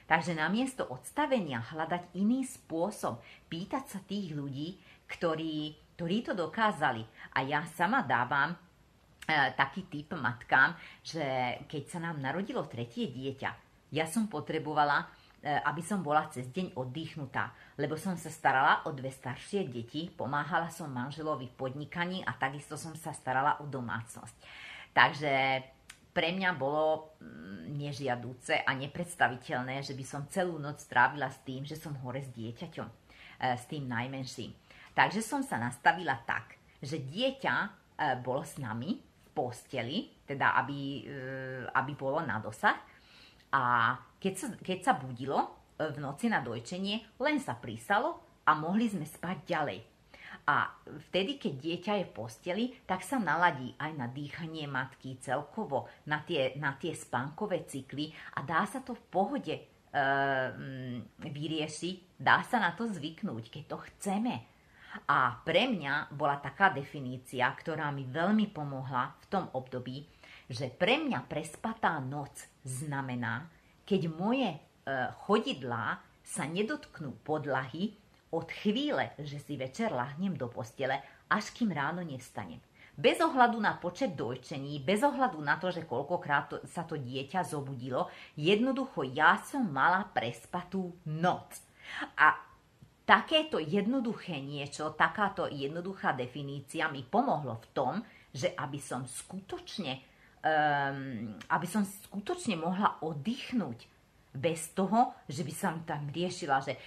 [0.07, 3.19] Takže namiesto odstavenia hľadať iný spôsob,
[3.51, 7.03] pýtať sa tých ľudí, ktorí, ktorí to dokázali.
[7.35, 8.57] A ja sama dávam e,
[9.59, 13.51] taký typ matkám, že keď sa nám narodilo tretie dieťa,
[13.91, 15.11] ja som potrebovala,
[15.47, 20.67] aby som bola cez deň oddychnutá, lebo som sa starala o dve staršie deti, pomáhala
[20.67, 24.35] som manželovi v podnikaní a takisto som sa starala o domácnosť.
[24.91, 25.31] Takže
[26.17, 31.61] pre mňa bolo mm, nežiadúce a nepredstaviteľné, že by som celú noc strávila s tým,
[31.61, 32.93] že som hore s dieťaťom, e,
[33.53, 34.49] s tým najmenším.
[34.97, 37.69] Takže som sa nastavila tak, že dieťa e,
[38.25, 41.13] bolo s nami v posteli, teda aby, e,
[41.69, 42.81] aby bolo na dosah.
[43.53, 48.89] A keď sa, keď sa budilo v noci na dojčenie, len sa prísalo a mohli
[48.89, 49.79] sme spať ďalej.
[50.47, 50.71] A
[51.11, 56.23] vtedy, keď dieťa je v posteli, tak sa naladí aj na dýchanie matky celkovo, na
[56.23, 59.63] tie, na tie spánkové cykly a dá sa to v pohode e,
[61.19, 64.35] vyriešiť, dá sa na to zvyknúť, keď to chceme.
[65.11, 70.07] A pre mňa bola taká definícia, ktorá mi veľmi pomohla v tom období,
[70.47, 73.51] že pre mňa prespatá noc znamená,
[73.87, 74.59] keď moje e,
[75.23, 77.95] chodidlá sa nedotknú podlahy,
[78.27, 80.99] od chvíle, že si večer lahnem do postele,
[81.31, 82.59] až kým ráno nestanem.
[82.97, 87.45] Bez ohľadu na počet dojčení, bez ohľadu na to, že koľkokrát to, sa to dieťa
[87.45, 91.61] zobudilo, jednoducho ja som mala prespatú noc.
[92.17, 92.33] A
[93.05, 97.93] takéto jednoduché niečo, takáto jednoduchá definícia mi pomohlo v tom,
[98.33, 100.01] že aby som skutočne,
[100.47, 103.97] um, aby som skutočne mohla oddychnúť
[104.37, 106.77] bez toho, že by som tam riešila, že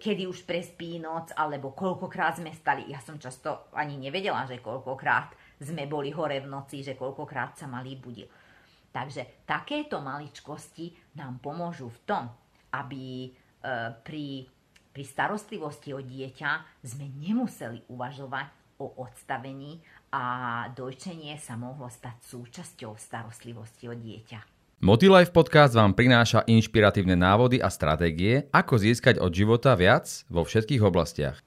[0.00, 2.88] kedy už prespí noc, alebo koľkokrát sme stali.
[2.88, 7.68] Ja som často ani nevedela, že koľkokrát sme boli hore v noci, že koľkokrát sa
[7.68, 8.26] malý budil.
[8.88, 12.24] Takže takéto maličkosti nám pomôžu v tom,
[12.72, 13.30] aby e,
[14.00, 14.48] pri,
[14.90, 18.48] pri starostlivosti o dieťa sme nemuseli uvažovať
[18.80, 20.24] o odstavení a
[20.72, 24.58] dojčenie sa mohlo stať súčasťou starostlivosti o dieťa.
[24.78, 30.82] Motilife podcast vám prináša inšpiratívne návody a stratégie, ako získať od života viac vo všetkých
[30.86, 31.42] oblastiach.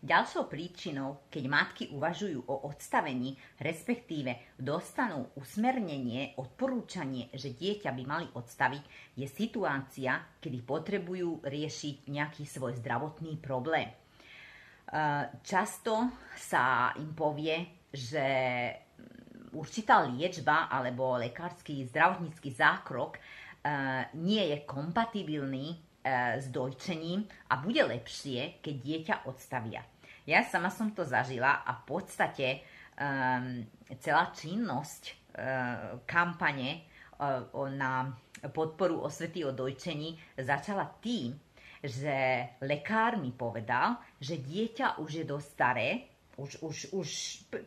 [0.00, 8.26] Ďalšou príčinou, keď matky uvažujú o odstavení, respektíve dostanú usmernenie, odporúčanie, že dieťa by mali
[8.32, 13.92] odstaviť, je situácia, kedy potrebujú riešiť nejaký svoj zdravotný problém.
[15.46, 18.26] Často sa im povie, že
[19.54, 23.20] určitá liečba alebo lekársky zdravotnícky zákrok e,
[24.18, 25.76] nie je kompatibilný e,
[26.38, 29.82] s dojčením a bude lepšie, keď dieťa odstavia.
[30.26, 32.58] Ja sama som to zažila a v podstate e,
[33.98, 35.18] celá činnosť
[36.10, 36.90] kampane
[37.78, 37.92] na
[38.50, 41.38] podporu osvety o dojčení začala tým,
[41.80, 45.88] že lekár mi povedal, že dieťa už je dosť staré
[46.40, 47.08] už, už, už,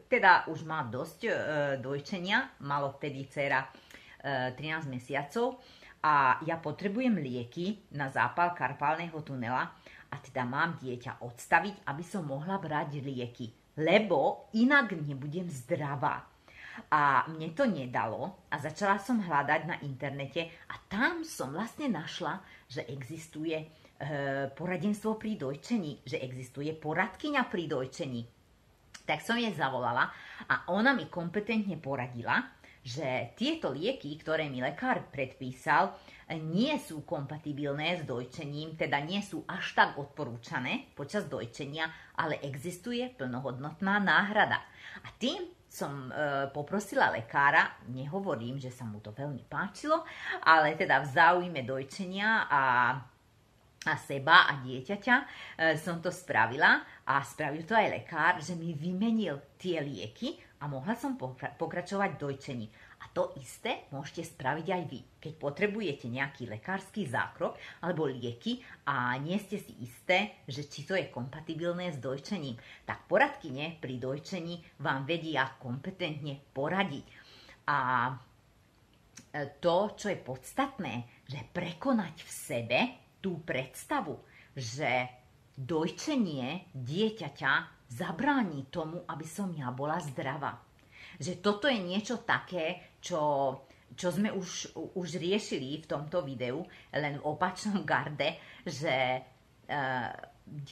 [0.10, 1.32] teda už má dosť e,
[1.78, 3.70] dojčenia, malo vtedy dcera
[4.18, 5.62] e, 13 mesiacov
[6.02, 9.70] a ja potrebujem lieky na zápal karpálneho tunela
[10.10, 16.26] a teda mám dieťa odstaviť, aby som mohla brať lieky, lebo inak nebudem zdravá.
[16.90, 22.42] A mne to nedalo a začala som hľadať na internete a tam som vlastne našla,
[22.66, 23.62] že existuje
[24.54, 28.22] poradenstvo pri dojčení, že existuje poradkyňa pri dojčení
[29.04, 30.08] tak som jej zavolala
[30.48, 32.40] a ona mi kompetentne poradila,
[32.84, 35.96] že tieto lieky, ktoré mi lekár predpísal,
[36.52, 41.88] nie sú kompatibilné s dojčením, teda nie sú až tak odporúčané počas dojčenia,
[42.20, 44.60] ale existuje plnohodnotná náhrada.
[45.04, 50.04] A tým som e, poprosila lekára, nehovorím, že sa mu to veľmi páčilo,
[50.44, 52.62] ale teda v záujme dojčenia a
[53.84, 55.26] a seba a dieťaťa e,
[55.76, 60.96] som to spravila a spravil to aj lekár, že mi vymenil tie lieky a mohla
[60.96, 61.20] som
[61.60, 62.72] pokračovať dojčení.
[63.04, 65.00] A to isté môžete spraviť aj vy.
[65.20, 70.96] Keď potrebujete nejaký lekársky zákrok alebo lieky a nie ste si isté, že či to
[70.96, 72.56] je kompatibilné s dojčením,
[72.88, 77.06] tak poradkyne pri dojčení vám vedia kompetentne poradiť.
[77.68, 78.12] A e,
[79.60, 82.80] to, čo je podstatné, že prekonať v sebe
[83.24, 84.20] tú predstavu,
[84.52, 85.08] že
[85.56, 87.52] dojčenie dieťaťa
[87.88, 90.60] zabráni tomu, aby som ja bola zdravá.
[91.22, 93.22] Že toto je niečo také, čo
[93.94, 99.22] čo sme už, už riešili v tomto videu, len v opačnom garde, že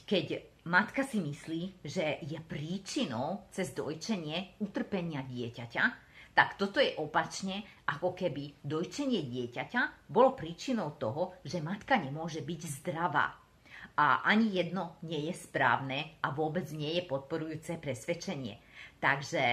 [0.04, 0.26] keď
[0.68, 5.84] matka si myslí, že je príčinou cez dojčenie utrpenia dieťaťa,
[6.32, 12.60] tak toto je opačne, ako keby dojčenie dieťaťa bolo príčinou toho, že matka nemôže byť
[12.80, 13.36] zdravá.
[13.92, 18.56] A ani jedno nie je správne a vôbec nie je podporujúce presvedčenie.
[18.96, 19.44] Takže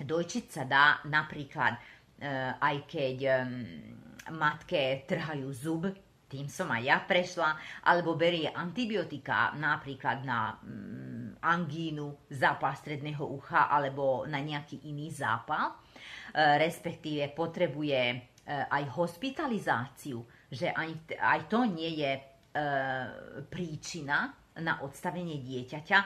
[0.00, 1.80] dojčiť sa dá napríklad, e,
[2.56, 3.16] aj keď
[4.32, 5.84] matke trhajú zub,
[6.34, 7.54] tým som aj ja prešla,
[7.86, 15.70] alebo berie antibiotika napríklad na mm, angínu, zápal stredného ucha alebo na nejaký iný zápal,
[15.70, 15.74] e,
[16.58, 18.16] respektíve potrebuje e,
[18.66, 22.22] aj hospitalizáciu, že aj, aj to nie je e,
[23.46, 25.98] príčina na odstavenie dieťaťa,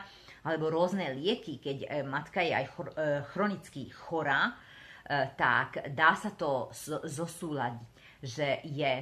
[0.45, 2.73] alebo rôzne lieky, keď e, matka je aj e,
[3.33, 4.53] chronicky chorá,
[5.41, 6.69] tak dá sa to
[7.01, 7.89] zosúľadiť,
[8.21, 8.93] že je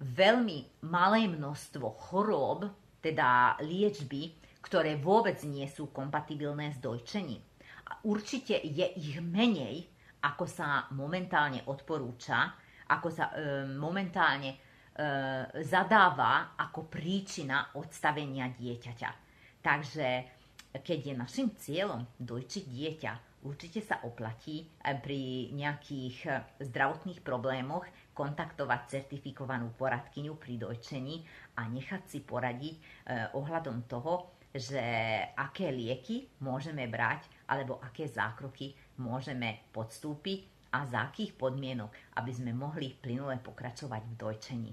[0.00, 2.66] veľmi malé množstvo chorôb,
[3.04, 7.40] teda liečby, ktoré vôbec nie sú kompatibilné s dojčením.
[7.90, 9.88] A určite je ich menej,
[10.20, 12.52] ako sa momentálne odporúča,
[12.92, 14.56] ako sa e, momentálne e,
[15.64, 19.10] zadáva ako príčina odstavenia dieťaťa.
[19.64, 20.08] Takže
[20.76, 23.12] keď je našim cieľom dojčiť dieťa,
[23.48, 26.30] určite sa oplatí pri nejakých e,
[26.68, 27.88] zdravotných problémoch
[28.20, 31.24] kontaktovať certifikovanú poradkyňu pri dojčení
[31.56, 32.80] a nechať si poradiť e,
[33.32, 34.76] ohľadom toho, že
[35.32, 42.52] aké lieky môžeme brať alebo aké zákroky môžeme podstúpiť a za akých podmienok, aby sme
[42.52, 44.72] mohli plynule pokračovať v dojčení.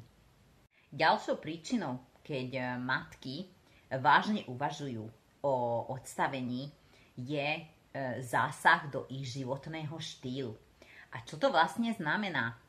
[0.92, 3.48] Ďalšou príčinou, keď e, matky
[3.96, 5.08] vážne uvažujú
[5.48, 5.54] o
[5.88, 6.68] odstavení,
[7.16, 7.62] je e,
[8.20, 10.52] zásah do ich životného štýlu.
[11.16, 12.67] A čo to vlastne znamená?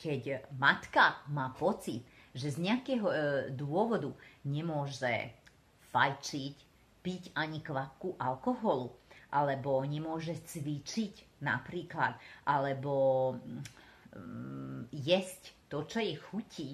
[0.00, 2.00] Keď matka má pocit,
[2.32, 3.16] že z nejakého e,
[3.52, 4.08] dôvodu
[4.46, 5.34] nemôže
[5.92, 6.54] fajčiť,
[7.02, 8.94] piť ani kvapku alkoholu,
[9.34, 13.34] alebo nemôže cvičiť napríklad, alebo
[14.14, 16.70] mm, jesť to, čo je chutí,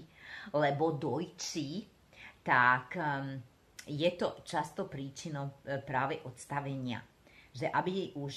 [0.53, 1.85] lebo dojčí,
[2.47, 3.37] tak um,
[3.91, 7.03] je to často príčinou e, práve odstavenia.
[7.57, 8.35] Že aby, už,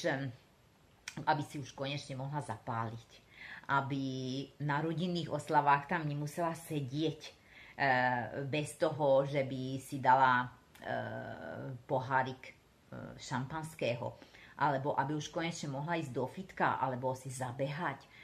[1.27, 3.28] aby si už konečne mohla zapáliť
[3.69, 4.05] aby
[4.65, 7.31] na rodinných oslavách tam nemusela sedieť e,
[8.49, 10.47] bez toho, že by si dala e,
[11.85, 12.53] pohárik e,
[13.21, 14.17] šampanského,
[14.57, 18.19] alebo aby už konečne mohla ísť do fitka, alebo si zabehať,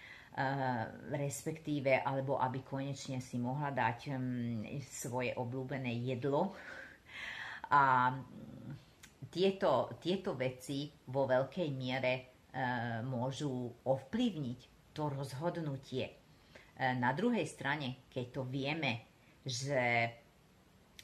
[1.15, 4.19] respektíve, alebo aby konečne si mohla dať
[4.83, 6.51] svoje obľúbené jedlo.
[7.71, 8.11] A
[9.31, 12.35] tieto, tieto veci vo veľkej miere
[13.07, 16.07] môžu ovplyvniť to rozhodnutie.
[16.07, 19.03] E, na druhej strane, keď to vieme,
[19.43, 20.07] že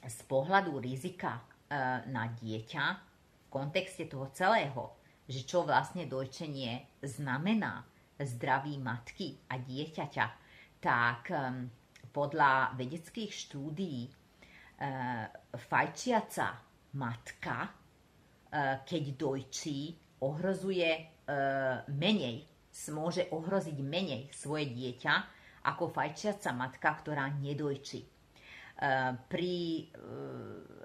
[0.01, 1.41] z pohľadu rizika e,
[2.07, 4.95] na dieťa v kontexte toho celého,
[5.27, 7.83] že čo vlastne dojčenie znamená
[8.15, 10.25] zdraví matky a dieťaťa,
[10.79, 11.37] tak e,
[12.15, 14.11] podľa vedeckých štúdií
[15.53, 16.47] fajčiaca
[16.97, 17.69] matka,
[18.83, 19.93] keď dojčí,
[20.25, 20.89] ohrozuje
[21.93, 22.50] menej
[22.89, 25.13] môže ohroziť menej svoje dieťa
[25.69, 28.01] ako fajčiaca matka, ktorá nedojčí.
[28.01, 28.07] E,
[29.29, 29.83] pri e,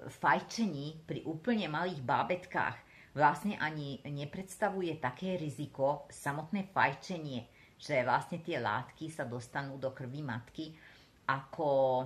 [0.05, 2.77] fajčení, pri úplne malých bábetkách
[3.17, 7.49] vlastne ani nepredstavuje také riziko samotné fajčenie,
[7.81, 10.77] že vlastne tie látky sa dostanú do krvi matky,
[11.25, 12.05] ako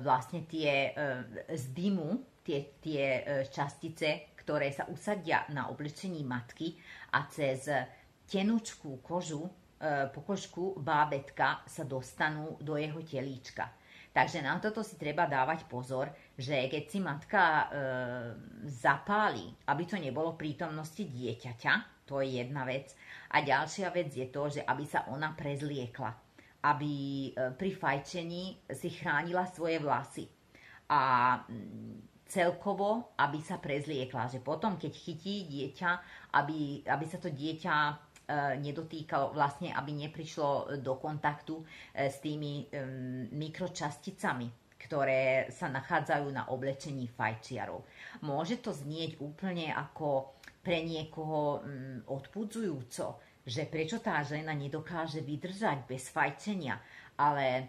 [0.00, 0.96] vlastne tie
[1.52, 3.04] z dymu, tie, tie
[3.52, 6.80] častice, ktoré sa usadia na oblečení matky
[7.12, 7.68] a cez
[8.30, 9.50] tenučkú kožu, e,
[10.14, 13.74] pokožku bábetka sa dostanú do jeho telíčka.
[14.10, 17.64] Takže na toto si treba dávať pozor, že keď si matka e,
[18.66, 22.90] zapáli, aby to nebolo prítomnosti dieťaťa, to je jedna vec.
[23.30, 26.10] A ďalšia vec je to, že aby sa ona prezliekla.
[26.66, 26.92] Aby
[27.30, 30.26] e, pri fajčení si chránila svoje vlasy.
[30.90, 34.26] A mm, celkovo, aby sa prezliekla.
[34.26, 35.90] Že potom, keď chytí dieťa,
[36.34, 37.74] aby, aby sa to dieťa
[38.30, 42.70] E, nedotýkalo, vlastne aby neprišlo do kontaktu e, s tými
[43.34, 47.82] mikročasticami, ktoré sa nachádzajú na oblečení fajčiarov.
[48.22, 51.64] Môže to znieť úplne ako pre niekoho
[52.06, 56.78] odpudzujúco, že prečo tá žena nedokáže vydržať bez fajčenia,
[57.18, 57.66] ale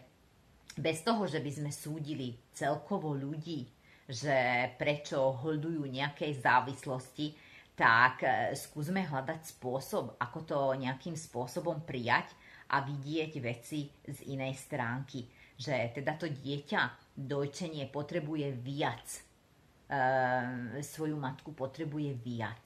[0.78, 3.66] bez toho, že by sme súdili celkovo ľudí,
[4.06, 7.51] že prečo holdujú nejakej závislosti,
[7.82, 8.22] tak
[8.54, 12.30] skúsme hľadať spôsob, ako to nejakým spôsobom prijať
[12.70, 15.26] a vidieť veci z inej stránky.
[15.58, 16.82] Že teda to dieťa
[17.18, 19.06] dojčenie potrebuje viac.
[19.12, 22.64] E, svoju matku potrebuje viac.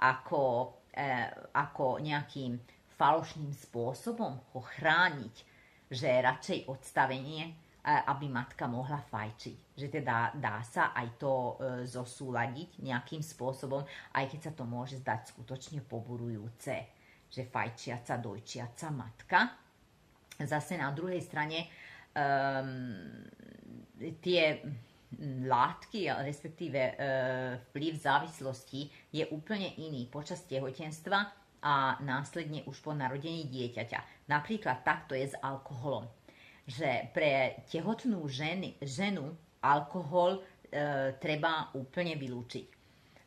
[0.00, 2.56] Ako, e, ako nejakým
[2.96, 5.34] falošným spôsobom ho chrániť,
[5.92, 7.54] že radšej odstavenie, e,
[7.86, 9.78] aby matka mohla fajčiť.
[9.78, 13.86] Že teda dá sa aj to e, zosúľadiť nejakým spôsobom,
[14.18, 16.96] aj keď sa to môže zdať skutočne poburujúce
[17.30, 19.38] že fajčiaca, dojčiaca matka.
[20.36, 21.66] Zase na druhej strane
[22.12, 23.24] um,
[24.20, 24.60] tie
[25.48, 28.80] látky, respektíve uh, vplyv závislosti
[29.16, 31.18] je úplne iný počas tehotenstva
[31.64, 34.28] a následne už po narodení dieťaťa.
[34.28, 36.04] Napríklad takto je s alkoholom.
[36.66, 39.30] Že pre tehotnú ženy, ženu
[39.62, 42.76] alkohol e, treba úplne vylúčiť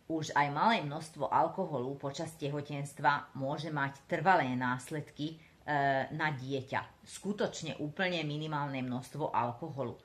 [0.09, 7.05] už aj malé množstvo alkoholu počas tehotenstva môže mať trvalé následky e, na dieťa.
[7.05, 9.93] Skutočne úplne minimálne množstvo alkoholu.
[9.93, 10.01] E,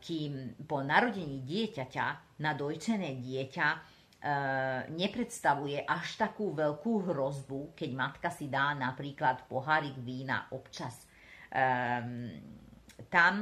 [0.00, 3.78] kým po narodení dieťaťa na dojčené dieťa e,
[4.96, 11.04] nepredstavuje až takú veľkú hrozbu, keď matka si dá napríklad pohárik vína občas.
[13.10, 13.34] Tam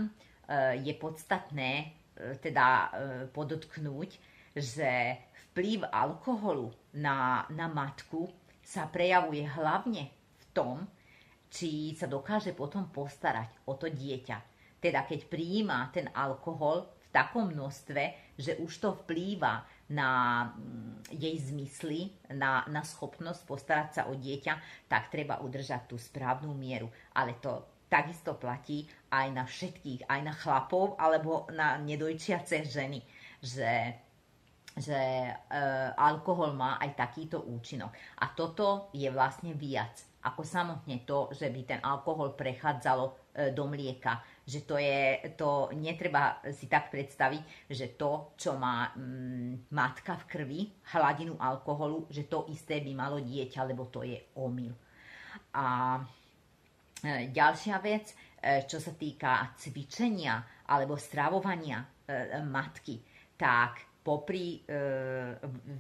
[0.81, 1.93] je podstatné
[2.41, 2.91] teda
[3.31, 4.11] podotknúť,
[4.57, 4.91] že
[5.53, 8.27] vplyv alkoholu na, na matku
[8.65, 10.89] sa prejavuje hlavne v tom,
[11.49, 14.39] či sa dokáže potom postarať o to dieťa.
[14.79, 21.37] Teda keď prijíma ten alkohol v takom množstve, že už to vplýva na mm, jej
[21.41, 26.93] zmysly, na, na schopnosť postarať sa o dieťa, tak treba udržať tú správnu mieru.
[27.17, 33.01] Ale to takisto platí aj na všetkých, aj na chlapov alebo na nedojčiace ženy,
[33.43, 33.97] že
[34.79, 35.33] že e,
[35.99, 37.91] alkohol má aj takýto účinok.
[38.23, 43.13] A toto je vlastne viac ako samotne to, že by ten alkohol prechádzalo e,
[43.55, 44.19] do mlieka.
[44.49, 45.01] Že to je,
[45.37, 50.61] to netreba si tak predstaviť, že to, čo má mm, matka v krvi,
[50.95, 54.75] hladinu alkoholu, že to isté by malo dieťa, lebo to je omyl.
[55.55, 55.99] A
[57.07, 61.87] ďalšia vec, e, čo sa týka cvičenia alebo stravovania e,
[62.43, 62.99] matky,
[63.39, 64.73] tak popri, e,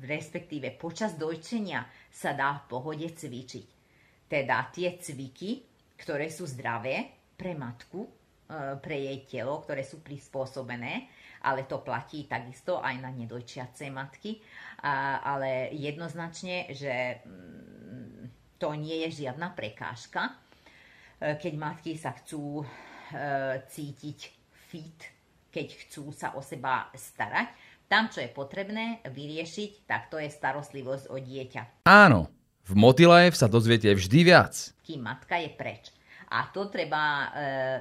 [0.04, 3.66] respektíve počas dojčenia sa dá v pohode cvičiť.
[4.28, 5.64] Teda tie cviky,
[5.96, 8.10] ktoré sú zdravé pre matku, e,
[8.78, 11.08] pre jej telo, ktoré sú prispôsobené,
[11.42, 14.42] ale to platí takisto aj na nedojčiace matky,
[14.82, 20.47] ale jednoznačne, že mm, to nie je žiadna prekážka, e,
[21.18, 22.66] keď matky sa chcú e,
[23.66, 24.18] cítiť
[24.70, 25.00] fit,
[25.50, 27.50] keď chcú sa o seba starať,
[27.88, 31.88] tam, čo je potrebné vyriešiť, tak to je starostlivosť o dieťa.
[31.88, 32.28] Áno,
[32.68, 34.54] v Motilife sa dozviete vždy viac.
[34.84, 35.88] Kým matka je preč.
[36.28, 37.26] A to treba e,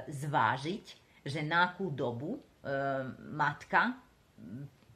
[0.08, 0.84] zvážiť,
[1.28, 2.40] že na akú dobu e,
[3.36, 4.00] matka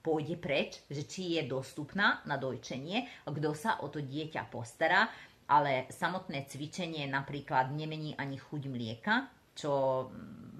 [0.02, 5.06] pôjde preč, že či je dostupná na dojčenie, kto sa o to dieťa postará,
[5.48, 9.14] ale samotné cvičenie napríklad nemení ani chuť mlieka,
[9.52, 10.06] čo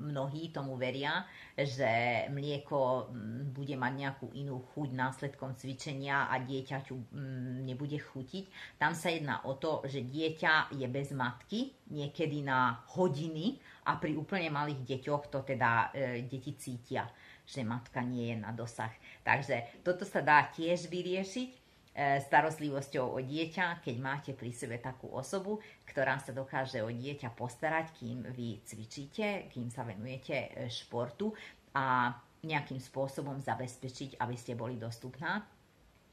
[0.03, 1.23] mnohí tomu veria,
[1.55, 8.77] že mlieko mm, bude mať nejakú inú chuť následkom cvičenia a dieťaťu mm, nebude chutiť.
[8.83, 14.19] Tam sa jedná o to, že dieťa je bez matky niekedy na hodiny a pri
[14.19, 17.07] úplne malých deťoch to teda e, deti cítia,
[17.47, 18.93] že matka nie je na dosah.
[19.23, 21.62] Takže toto sa dá tiež vyriešiť
[21.93, 27.93] starostlivosťou o dieťa, keď máte pri sebe takú osobu, ktorá sa dokáže o dieťa postarať,
[28.01, 31.37] kým vy cvičíte, kým sa venujete e, športu
[31.77, 35.45] a nejakým spôsobom zabezpečiť, aby ste boli dostupná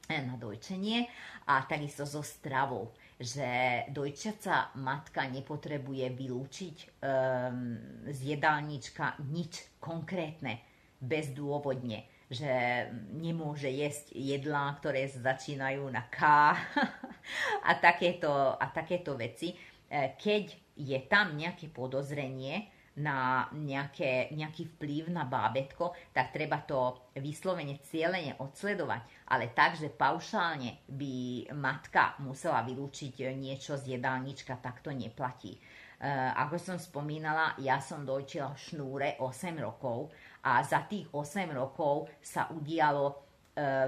[0.04, 1.08] e, na dojčenie.
[1.48, 7.74] A takisto so stravou, že dojčiaca matka nepotrebuje vylúčiť um,
[8.06, 10.60] z jedálnička nič konkrétne,
[11.00, 16.54] bezdôvodne že nemôže jesť jedlá, ktoré začínajú na K
[17.68, 19.50] a, takéto, a takéto veci.
[19.50, 26.98] E, keď je tam nejaké podozrenie na nejaké, nejaký vplyv na bábetko, tak treba to
[27.18, 29.30] vyslovene cieľene odsledovať.
[29.30, 35.58] Ale tak, že paušálne by matka musela vylúčiť niečo z jedálnička, tak to neplatí.
[36.00, 40.08] E, ako som spomínala, ja som dojčila v šnúre 8 rokov
[40.40, 43.14] a za tých 8 rokov sa udialo e,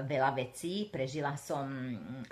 [0.05, 1.65] veľa vecí, prežila som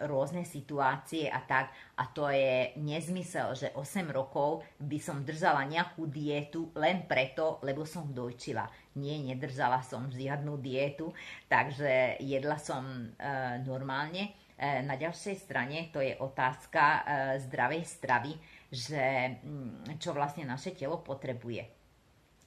[0.06, 6.06] rôzne situácie a tak a to je nezmysel, že 8 rokov by som držala nejakú
[6.06, 8.70] dietu len preto, lebo som dojčila.
[9.02, 11.10] Nie, nedržala som žiadnu dietu,
[11.50, 13.18] takže jedla som e,
[13.66, 14.38] normálne.
[14.62, 17.02] Na ďalšej strane to je otázka
[17.50, 18.38] zdravej stravy,
[18.72, 21.68] že mm, čo vlastne naše telo potrebuje.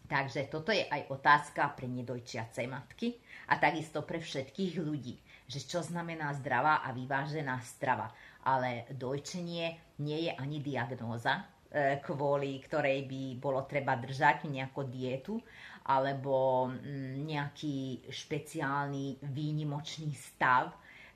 [0.05, 3.17] Takže toto je aj otázka pre nedojčiace matky
[3.49, 5.17] a takisto pre všetkých ľudí,
[5.49, 8.13] že čo znamená zdravá a vyvážená strava.
[8.45, 15.41] Ale dojčenie nie je ani diagnóza, e, kvôli ktorej by bolo treba držať nejakú dietu
[15.89, 20.73] alebo mm, nejaký špeciálny výnimočný stav,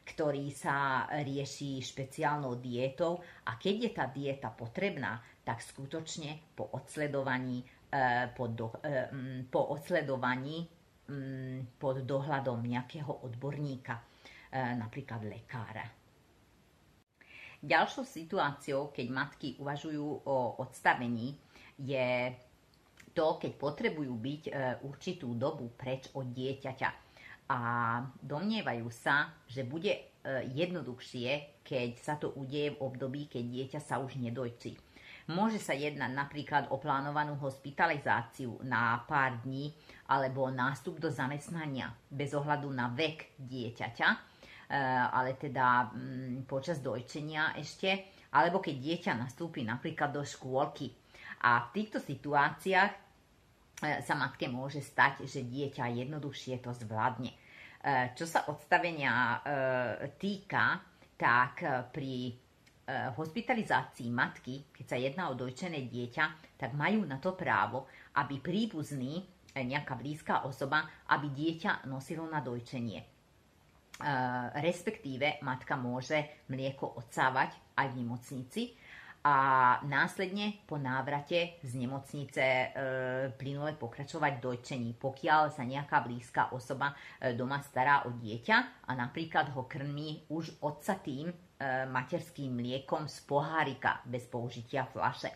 [0.09, 7.61] ktorý sa rieši špeciálnou dietou a keď je tá dieta potrebná, tak skutočne po odsledovaní,
[7.93, 10.65] e, po, do, e, po odsledovaní
[11.81, 14.03] pod dohľadom nejakého odborníka, e,
[14.77, 15.89] napríklad lekára.
[17.65, 21.33] Ďalšou situáciou, keď matky uvažujú o odstavení,
[21.81, 22.29] je
[23.17, 24.43] to, keď potrebujú byť
[24.85, 27.08] určitú dobu preč od dieťaťa
[27.49, 27.61] a
[28.20, 30.01] domnievajú sa, že bude e,
[30.53, 34.76] jednoduchšie, keď sa to udeje v období, keď dieťa sa už nedojčí.
[35.28, 39.72] Môže sa jednať napríklad o plánovanú hospitalizáciu na pár dní
[40.09, 44.18] alebo nástup do zamestnania bez ohľadu na vek dieťaťa, e,
[45.09, 50.92] ale teda mm, počas dojčenia ešte, alebo keď dieťa nastúpi napríklad do škôlky.
[51.44, 53.08] A v týchto situáciách
[53.79, 57.31] sa matke môže stať, že dieťa jednoduchšie to zvládne.
[57.31, 57.37] E,
[58.18, 59.39] čo sa odstavenia e,
[60.18, 60.83] týka,
[61.18, 62.31] tak pri
[62.89, 67.85] hospitalizácii matky, keď sa jedná o dojčené dieťa, tak majú na to právo,
[68.16, 73.05] aby príbuzný, nejaká blízka osoba, aby dieťa nosilo na dojčenie.
[74.57, 78.62] Respektíve matka môže mlieko odsávať aj v nemocnici,
[79.25, 79.37] a
[79.83, 82.66] následne po návrate z nemocnice e,
[83.35, 88.93] plynule pokračovať v dojčení, pokiaľ sa nejaká blízka osoba e, doma stará o dieťa a
[88.95, 91.35] napríklad ho krmí už odsatým e,
[91.91, 95.35] materským mliekom z pohárika bez použitia flaše.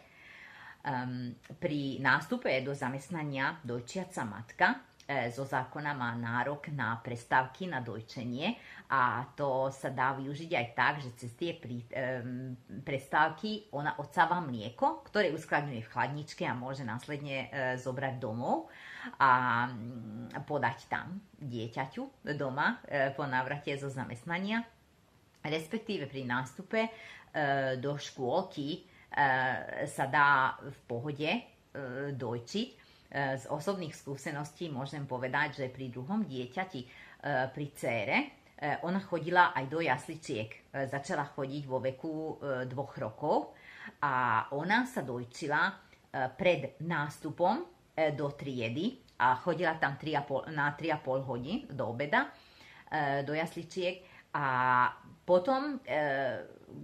[0.82, 1.30] Um,
[1.62, 4.66] pri nástupe do zamestnania dojčiaca matka
[5.06, 8.54] zo zákona má nárok na prestávky na dojčenie
[8.92, 12.52] a to sa dá využiť aj tak, že cez tie prí, um,
[12.84, 18.68] prestávky ona odsáva mlieko, ktoré uskladňuje v chladničke a môže následne uh, zobrať domov
[19.16, 24.60] a um, podať tam dieťaťu doma uh, po návrate zo zamestnania.
[25.40, 26.92] Respektíve pri nástupe uh,
[27.80, 28.92] do škôlky
[29.92, 31.28] sa dá v pohode
[32.16, 32.68] dojčiť
[33.12, 38.18] z osobných skúseností môžem povedať, že pri druhom dieťati, eh, pri cére,
[38.56, 40.72] eh, ona chodila aj do jasličiek.
[40.72, 43.52] Začala chodiť vo veku dvoch rokov
[44.00, 45.68] a ona sa dojčila
[46.32, 47.60] pred nástupom
[47.92, 52.32] do triedy a chodila tam 3,5, na 3,5 hodín do obeda
[53.28, 54.00] do jasličiek
[54.32, 54.88] a
[55.28, 55.76] potom,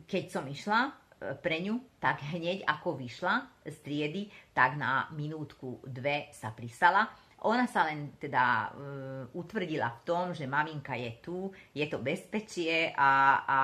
[0.04, 4.22] keď som išla pre ňu, tak hneď ako vyšla z triedy,
[4.54, 7.10] tak na minútku, dve sa prisala.
[7.46, 12.90] Ona sa len teda uh, utvrdila v tom, že maminka je tu, je to bezpečie
[12.98, 13.58] a, a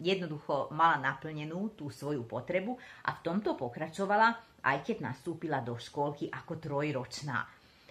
[0.00, 2.72] jednoducho mala naplnenú tú svoju potrebu
[3.04, 7.44] a v tomto pokračovala, aj keď nastúpila do škôlky ako trojročná.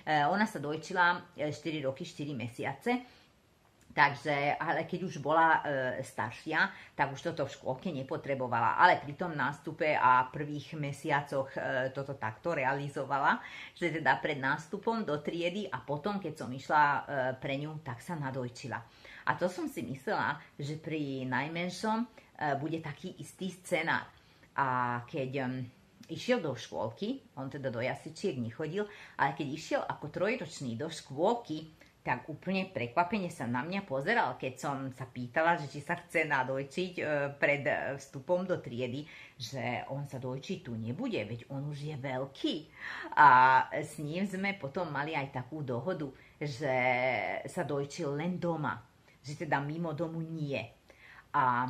[0.05, 2.91] Uh, ona sa dojčila 4 e, roky, 4 mesiace
[3.95, 6.67] Takže, ale keď už bola e, staršia,
[6.99, 8.75] tak už toto v škôlke nepotrebovala.
[8.75, 13.39] Ale pri tom nástupe a prvých mesiacoch e, toto takto realizovala,
[13.71, 16.99] že teda pred nástupom do triedy a potom, keď som išla e,
[17.39, 18.83] pre ňu, tak sa nadojčila.
[19.25, 22.07] A to som si myslela, že pri najmenšom e,
[22.59, 24.11] bude taký istý scenár.
[24.59, 25.63] A keď um,
[26.07, 28.87] išiel do škôlky, on teda do jasičiek nechodil,
[29.19, 31.71] ale keď išiel ako trojročný do škôlky,
[32.06, 36.30] tak úplne prekvapene sa na mňa pozeral, keď som sa pýtala, že či sa chce
[36.30, 37.03] nadojčiť e,
[37.34, 41.97] pred e, vstupom do triedy, že on sa dojčiť tu nebude, veď on už je
[41.97, 42.56] veľký.
[43.18, 43.28] A
[43.74, 46.06] s ním sme potom mali aj takú dohodu,
[46.38, 46.78] že
[47.49, 48.78] sa dojčil len doma,
[49.26, 50.62] že teda mimo domu nie.
[51.34, 51.66] A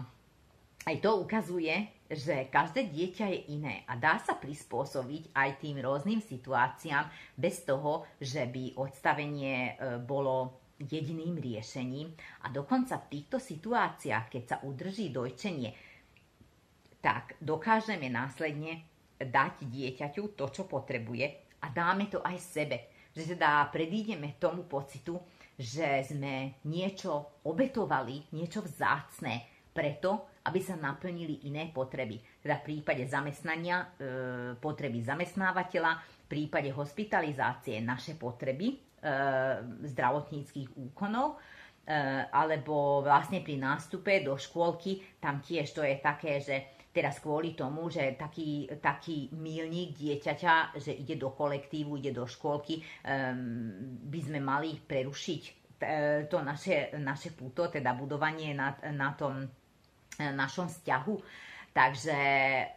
[0.84, 6.22] aj to ukazuje, že každé dieťa je iné a dá sa prispôsobiť aj tým rôznym
[6.22, 12.14] situáciám bez toho, že by odstavenie e, bolo jediným riešením.
[12.46, 15.72] A dokonca v týchto situáciách, keď sa udrží dojčenie,
[17.02, 18.86] tak dokážeme následne
[19.18, 22.78] dať dieťaťu to, čo potrebuje a dáme to aj sebe.
[23.16, 25.18] Že teda predídeme tomu pocitu,
[25.56, 32.22] že sme niečo obetovali, niečo vzácne, preto, aby sa naplnili iné potreby.
[32.42, 33.86] Teda v prípade zamestnania e,
[34.62, 38.76] potreby zamestnávateľa, v prípade hospitalizácie naše potreby e,
[39.90, 41.42] zdravotníckých úkonov
[42.34, 47.94] alebo vlastne pri nástupe do škôlky, tam tiež to je také, že teraz kvôli tomu,
[47.94, 54.42] že taký, taký milník dieťaťa, že ide do kolektívu, ide do škôlky, um, by sme
[54.42, 55.66] mali prerušiť
[56.32, 59.44] to naše, naše puto, teda budovanie na, na tom
[60.20, 61.16] našom vzťahu.
[61.76, 62.20] Takže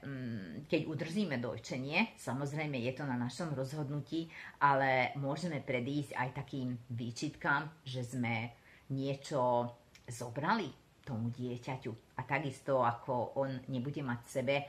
[0.03, 4.26] mm, keď udržíme dojčenie, samozrejme je to na našom rozhodnutí,
[4.59, 8.51] ale môžeme predísť aj takým výčitkám, že sme
[8.91, 9.70] niečo
[10.03, 10.66] zobrali
[11.07, 12.18] tomu dieťaťu.
[12.18, 14.64] A takisto ako on nebude mať v sebe e,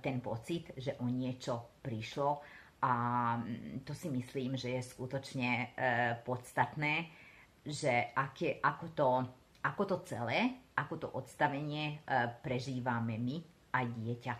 [0.00, 2.40] ten pocit, že o niečo prišlo.
[2.80, 2.92] A
[3.36, 5.66] mm, to si myslím, že je skutočne e,
[6.24, 7.12] podstatné,
[7.60, 9.08] že aké, ako, to,
[9.68, 13.36] ako to celé ako to odstavenie e, prežívame my
[13.74, 14.34] a dieťa.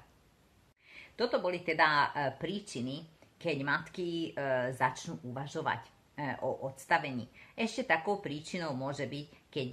[1.14, 3.06] Toto boli teda e, príčiny,
[3.38, 5.94] keď matky e, začnú uvažovať
[6.46, 7.26] o odstavení.
[7.58, 9.70] Ešte takou príčinou môže byť, keď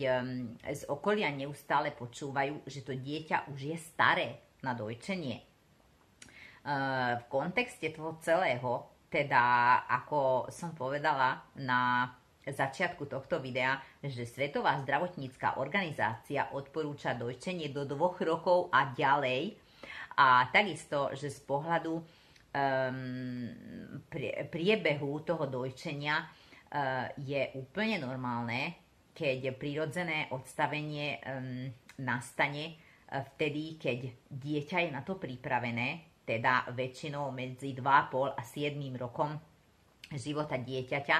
[0.73, 5.37] z okolia neustále počúvajú, že to dieťa už je staré na dojčenie.
[7.21, 12.09] V kontexte toho celého, teda ako som povedala na
[12.49, 19.53] začiatku tohto videa, že Svetová zdravotnícká organizácia odporúča dojčenie do dvoch rokov a ďalej.
[20.17, 22.03] A takisto, že z pohľadu um,
[24.09, 28.81] prie, priebehu toho dojčenia uh, je úplne normálne,
[29.13, 31.69] keď prirodzené odstavenie um,
[32.01, 38.77] nastane uh, vtedy, keď dieťa je na to pripravené, teda väčšinou medzi 2,5 a 7
[38.97, 39.31] rokom
[40.11, 41.17] života dieťaťa,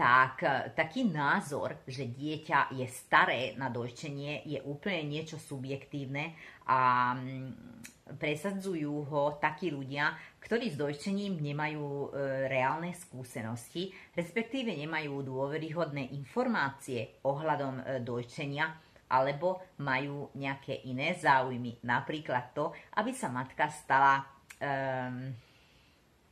[0.00, 6.32] tak e, taký názor, že dieťa je staré na dojčenie, je úplne niečo subjektívne
[6.64, 12.08] a mm, presadzujú ho takí ľudia, ktorí s dojčením nemajú e,
[12.48, 18.72] reálne skúsenosti, respektíve nemajú dôveryhodné informácie ohľadom e, dojčenia,
[19.10, 21.84] alebo majú nejaké iné záujmy.
[21.84, 24.22] Napríklad to, aby sa matka stala
[24.62, 25.34] um,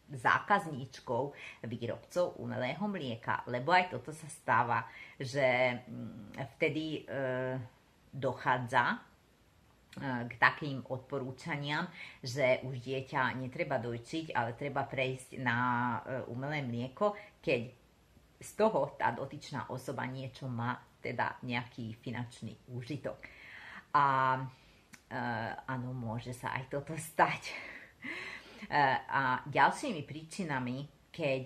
[0.08, 1.32] zákazníčkou
[1.68, 4.88] výrobcov umelého mlieka, lebo aj toto sa stáva,
[5.20, 5.44] že
[5.84, 7.20] mm, vtedy e,
[8.08, 8.98] dochádza e,
[10.28, 11.84] k takým odporúčaniam,
[12.24, 15.58] že už dieťa netreba dojčiť, ale treba prejsť na
[16.00, 17.12] e, umelé mlieko,
[17.44, 17.68] keď
[18.38, 23.18] z toho tá dotyčná osoba niečo má, teda nejaký finančný úžitok.
[23.94, 24.38] A
[25.66, 27.50] áno, môže sa aj toto stať.
[28.66, 30.82] Eh, a ďalšími príčinami,
[31.14, 31.44] keď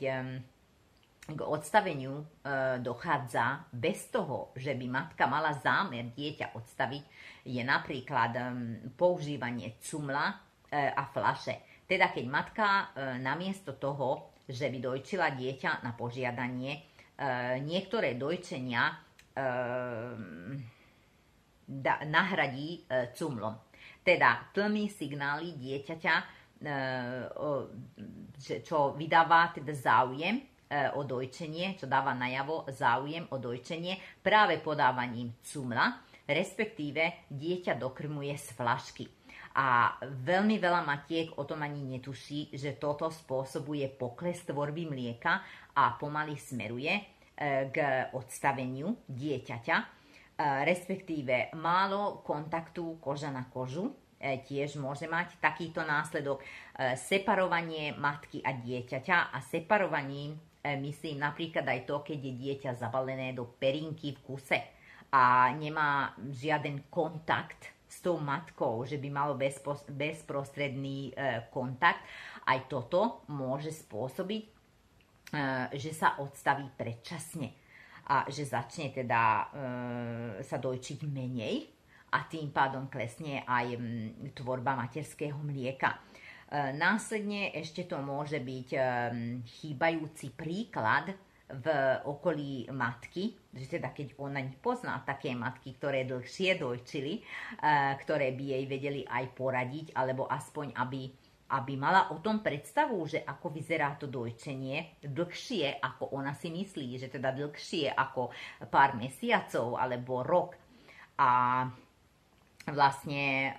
[1.23, 7.05] k odstaveniu eh, dochádza bez toho, že by matka mala zámer dieťa odstaviť,
[7.47, 8.33] je napríklad
[8.97, 10.33] používanie cumla
[10.73, 11.85] eh, a flaše.
[11.85, 12.89] Teda keď matka
[13.21, 16.89] namiesto toho, že by dojčila dieťa na požiadanie,
[17.61, 18.97] niektoré dojčenia
[22.09, 23.61] nahradí cumlom.
[24.01, 26.42] Teda tlmí signály dieťaťa,
[28.63, 30.43] čo vydáva teda záujem e,
[30.95, 38.49] o dojčenie, čo dáva najavo záujem o dojčenie práve podávaním cumla, respektíve dieťa dokrmuje z
[38.55, 39.05] flašky.
[39.53, 45.45] A veľmi veľa matiek o tom ani netuší, že toto spôsobuje pokles tvorby mlieka
[45.77, 47.03] a pomaly smeruje e,
[47.69, 47.77] k
[48.17, 50.01] odstaveniu dieťaťa,
[50.43, 56.41] respektíve málo kontaktu koža na kožu, tiež môže mať takýto následok.
[56.41, 62.71] E, separovanie matky a dieťaťa a separovaním e, myslím napríklad aj to, keď je dieťa
[62.79, 64.61] zabalené do perinky v kuse
[65.11, 69.37] a nemá žiaden kontakt s tou matkou, že by malo
[69.93, 71.13] bezprostredný
[71.53, 72.01] kontakt.
[72.49, 74.43] Aj toto môže spôsobiť,
[75.77, 77.53] že sa odstaví predčasne
[78.09, 79.53] a že začne teda
[80.41, 81.82] sa dojčiť menej
[82.13, 85.97] a tým pádom klesne aj mm, tvorba materského mlieka.
[86.53, 88.81] E, následne ešte to môže byť e,
[89.49, 91.17] chýbajúci príklad
[91.53, 91.67] v
[92.05, 97.23] okolí matky, že teda keď ona nepozná také matky, ktoré dlhšie dojčili, e,
[98.05, 101.09] ktoré by jej vedeli aj poradiť, alebo aspoň aby,
[101.57, 107.01] aby mala o tom predstavu, že ako vyzerá to dojčenie dlhšie, ako ona si myslí,
[107.01, 108.29] že teda dlhšie ako
[108.69, 110.61] pár mesiacov alebo rok.
[111.17, 111.65] A
[112.71, 113.53] vlastne e,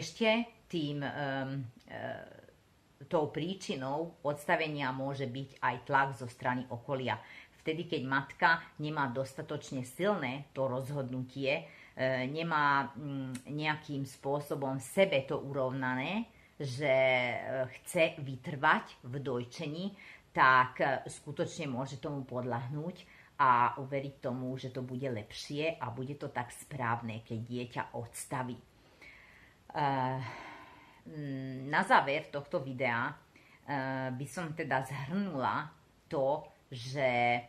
[0.00, 1.12] ešte tým e, e,
[3.04, 7.20] tou príčinou odstavenia môže byť aj tlak zo strany okolia.
[7.60, 11.62] Vtedy, keď matka nemá dostatočne silné to rozhodnutie,
[12.26, 16.26] nemá mm, nejakým spôsobom sebe to urovnané,
[16.58, 16.90] že
[17.78, 19.84] chce vytrvať v dojčení,
[20.34, 22.96] tak skutočne môže tomu podľahnúť
[23.42, 28.54] a uveriť tomu, že to bude lepšie a bude to tak správne, keď dieťa odstaví.
[29.74, 30.22] Uh,
[31.66, 35.74] na záver tohto videa uh, by som teda zhrnula
[36.06, 37.42] to, že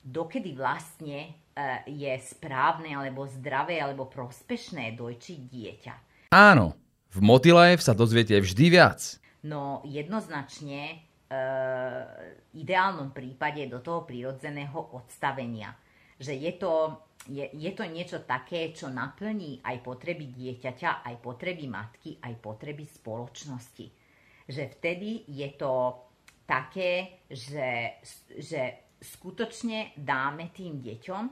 [0.00, 5.94] dokedy vlastne uh, je správne alebo zdravé alebo prospešné dojčiť dieťa.
[6.32, 6.72] Áno,
[7.12, 9.20] v Motilife sa dozviete vždy viac.
[9.44, 11.04] No jednoznačne
[12.54, 15.70] ideálnom prípade do toho prírodzeného odstavenia.
[16.18, 16.72] Že je to,
[17.30, 22.82] je, je to niečo také, čo naplní aj potreby dieťaťa, aj potreby matky, aj potreby
[22.84, 23.86] spoločnosti.
[24.50, 25.72] Že vtedy je to
[26.50, 28.02] také, že,
[28.34, 31.24] že skutočne dáme tým deťom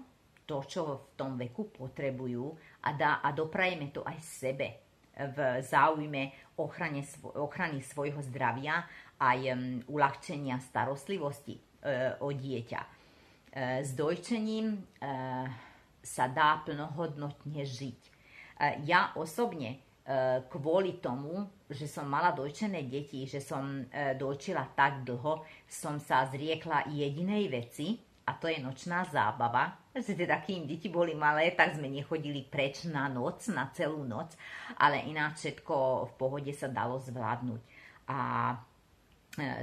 [0.46, 2.46] to, čo v tom veku potrebujú
[2.86, 4.88] a, dá, a doprajeme to aj sebe
[5.18, 7.03] v záujme ochrane,
[7.34, 8.86] ochrany svojho zdravia
[9.18, 9.40] aj
[9.90, 11.60] uľahčenia starostlivosti e,
[12.22, 12.80] o dieťa.
[12.80, 12.88] E,
[13.82, 14.78] s dojčením e,
[16.02, 18.00] sa dá plnohodnotne žiť.
[18.90, 19.86] Ja osobne
[20.50, 23.86] kvôli tomu, že som mala dojčené deti, že som
[24.18, 29.72] dojčila tak dlho, som sa zriekla jedinej veci, a to je nočná zábava.
[29.96, 34.36] Že teda kým deti boli malé, tak sme nechodili preč na noc, na celú noc,
[34.76, 37.62] ale ináč všetko v pohode sa dalo zvládnuť.
[38.12, 38.52] A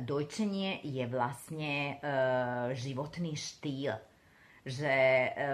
[0.04, 1.94] dojčenie je vlastne e,
[2.76, 3.96] životný štýl.
[4.66, 4.96] Že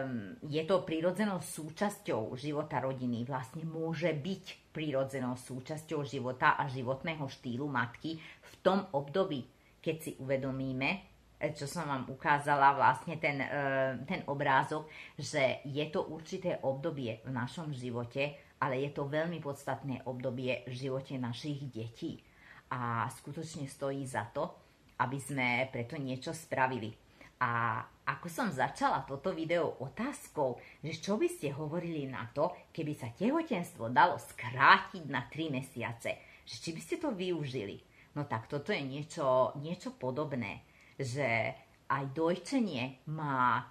[0.07, 7.27] um, je to prírodzenou súčasťou života rodiny, vlastne môže byť prírodzenou súčasťou života a životného
[7.27, 9.43] štýlu matky v tom období,
[9.83, 10.89] keď si uvedomíme,
[11.35, 14.87] e, čo som vám ukázala, vlastne ten, uh, ten obrázok,
[15.19, 20.71] že je to určité obdobie v našom živote, ale je to veľmi podstatné obdobie v
[20.71, 22.23] živote našich detí
[22.71, 24.47] a skutočne stojí za to,
[25.03, 26.95] aby sme preto niečo spravili.
[27.41, 32.93] A ako som začala toto video otázkou, že čo by ste hovorili na to, keby
[32.93, 37.81] sa tehotenstvo dalo skrátiť na 3 mesiace, že či by ste to využili.
[38.13, 40.61] No tak toto je niečo, niečo podobné,
[41.01, 41.55] že
[41.89, 43.65] aj dojčenie má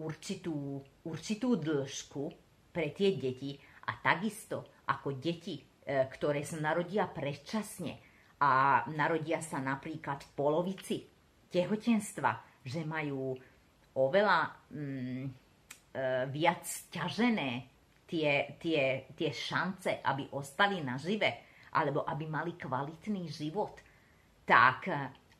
[0.00, 2.24] určitú, určitú dĺžku
[2.72, 5.62] pre tie deti a takisto ako deti, e,
[6.08, 8.09] ktoré sa narodia predčasne,
[8.40, 10.96] a narodia sa napríklad v polovici
[11.52, 13.36] tehotenstva, že majú
[14.00, 14.38] oveľa
[14.72, 15.30] mm, e,
[16.32, 17.50] viac ťažené
[18.08, 23.78] tie, tie, tie šance, aby ostali nažive, alebo aby mali kvalitný život,
[24.42, 24.90] tak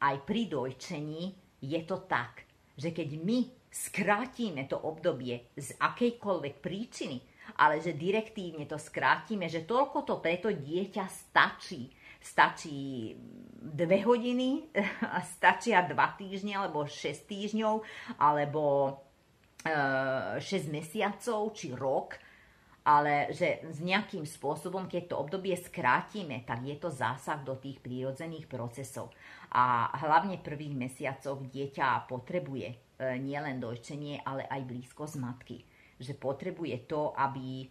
[0.01, 1.23] aj pri dojčení
[1.67, 2.47] je to tak,
[2.79, 3.39] že keď my
[3.71, 7.19] skrátime to obdobie z akejkoľvek príčiny,
[7.59, 11.91] ale že direktívne to skrátime, že toľko to preto dieťa stačí,
[12.21, 13.17] stačí
[13.61, 14.69] dve hodiny,
[15.37, 17.75] stačia dva týždne, alebo 6 týždňov,
[18.21, 18.65] alebo
[19.65, 22.21] e, 6 mesiacov, či rok,
[22.85, 27.81] ale že s nejakým spôsobom, keď to obdobie skrátime, tak je to zásah do tých
[27.85, 29.13] prírodzených procesov.
[29.53, 32.77] A hlavne prvých mesiacov dieťa potrebuje e,
[33.21, 35.61] nielen dojčenie, ale aj blízkosť matky.
[36.01, 37.69] Že potrebuje to, aby,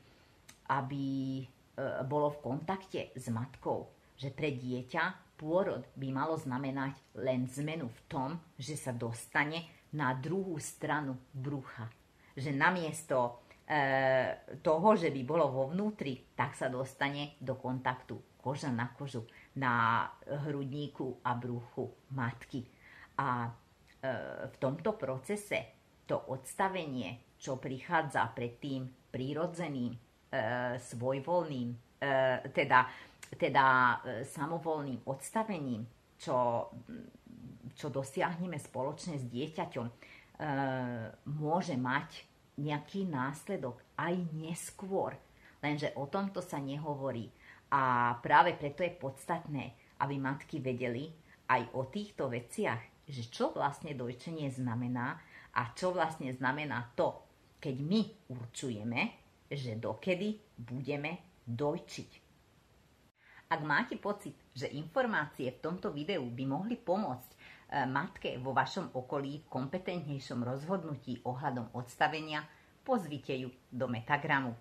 [0.69, 1.05] aby
[1.41, 1.43] e,
[2.05, 8.01] bolo v kontakte s matkou že pre dieťa pôrod by malo znamenať len zmenu v
[8.11, 11.87] tom, že sa dostane na druhú stranu brucha.
[12.35, 13.79] Že namiesto e,
[14.59, 20.07] toho, že by bolo vo vnútri, tak sa dostane do kontaktu koža na kožu na
[20.47, 22.63] hrudníku a bruchu matky.
[23.19, 23.51] A e,
[24.47, 29.99] v tomto procese to odstavenie, čo prichádza pred tým prírodzeným, e,
[30.79, 31.77] svojvoľným, e,
[32.55, 32.79] teda
[33.37, 33.95] teda e,
[34.25, 35.85] samovolným odstavením,
[36.19, 36.69] čo,
[37.75, 39.93] čo dosiahneme spoločne s dieťaťom, e,
[41.29, 42.25] môže mať
[42.59, 45.15] nejaký následok aj neskôr.
[45.63, 47.31] Lenže o tomto sa nehovorí.
[47.69, 51.11] A práve preto je podstatné, aby matky vedeli
[51.49, 55.17] aj o týchto veciach, že čo vlastne dojčenie znamená
[55.53, 57.25] a čo vlastne znamená to,
[57.57, 58.01] keď my
[58.31, 59.01] určujeme,
[59.49, 62.28] že dokedy budeme dojčiť.
[63.49, 67.37] Ak máte pocit, že informácie v tomto videu by mohli pomôcť e,
[67.89, 72.45] matke vo vašom okolí v kompetentnejšom rozhodnutí ohľadom odstavenia,
[72.85, 74.53] pozvite ju do Metagramu.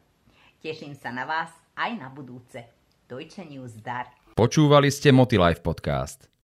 [0.65, 2.65] Teším sa na vás aj na budúce.
[3.05, 4.09] Dojčeniu zdar.
[4.33, 6.33] Počúvali ste Motilife podcast.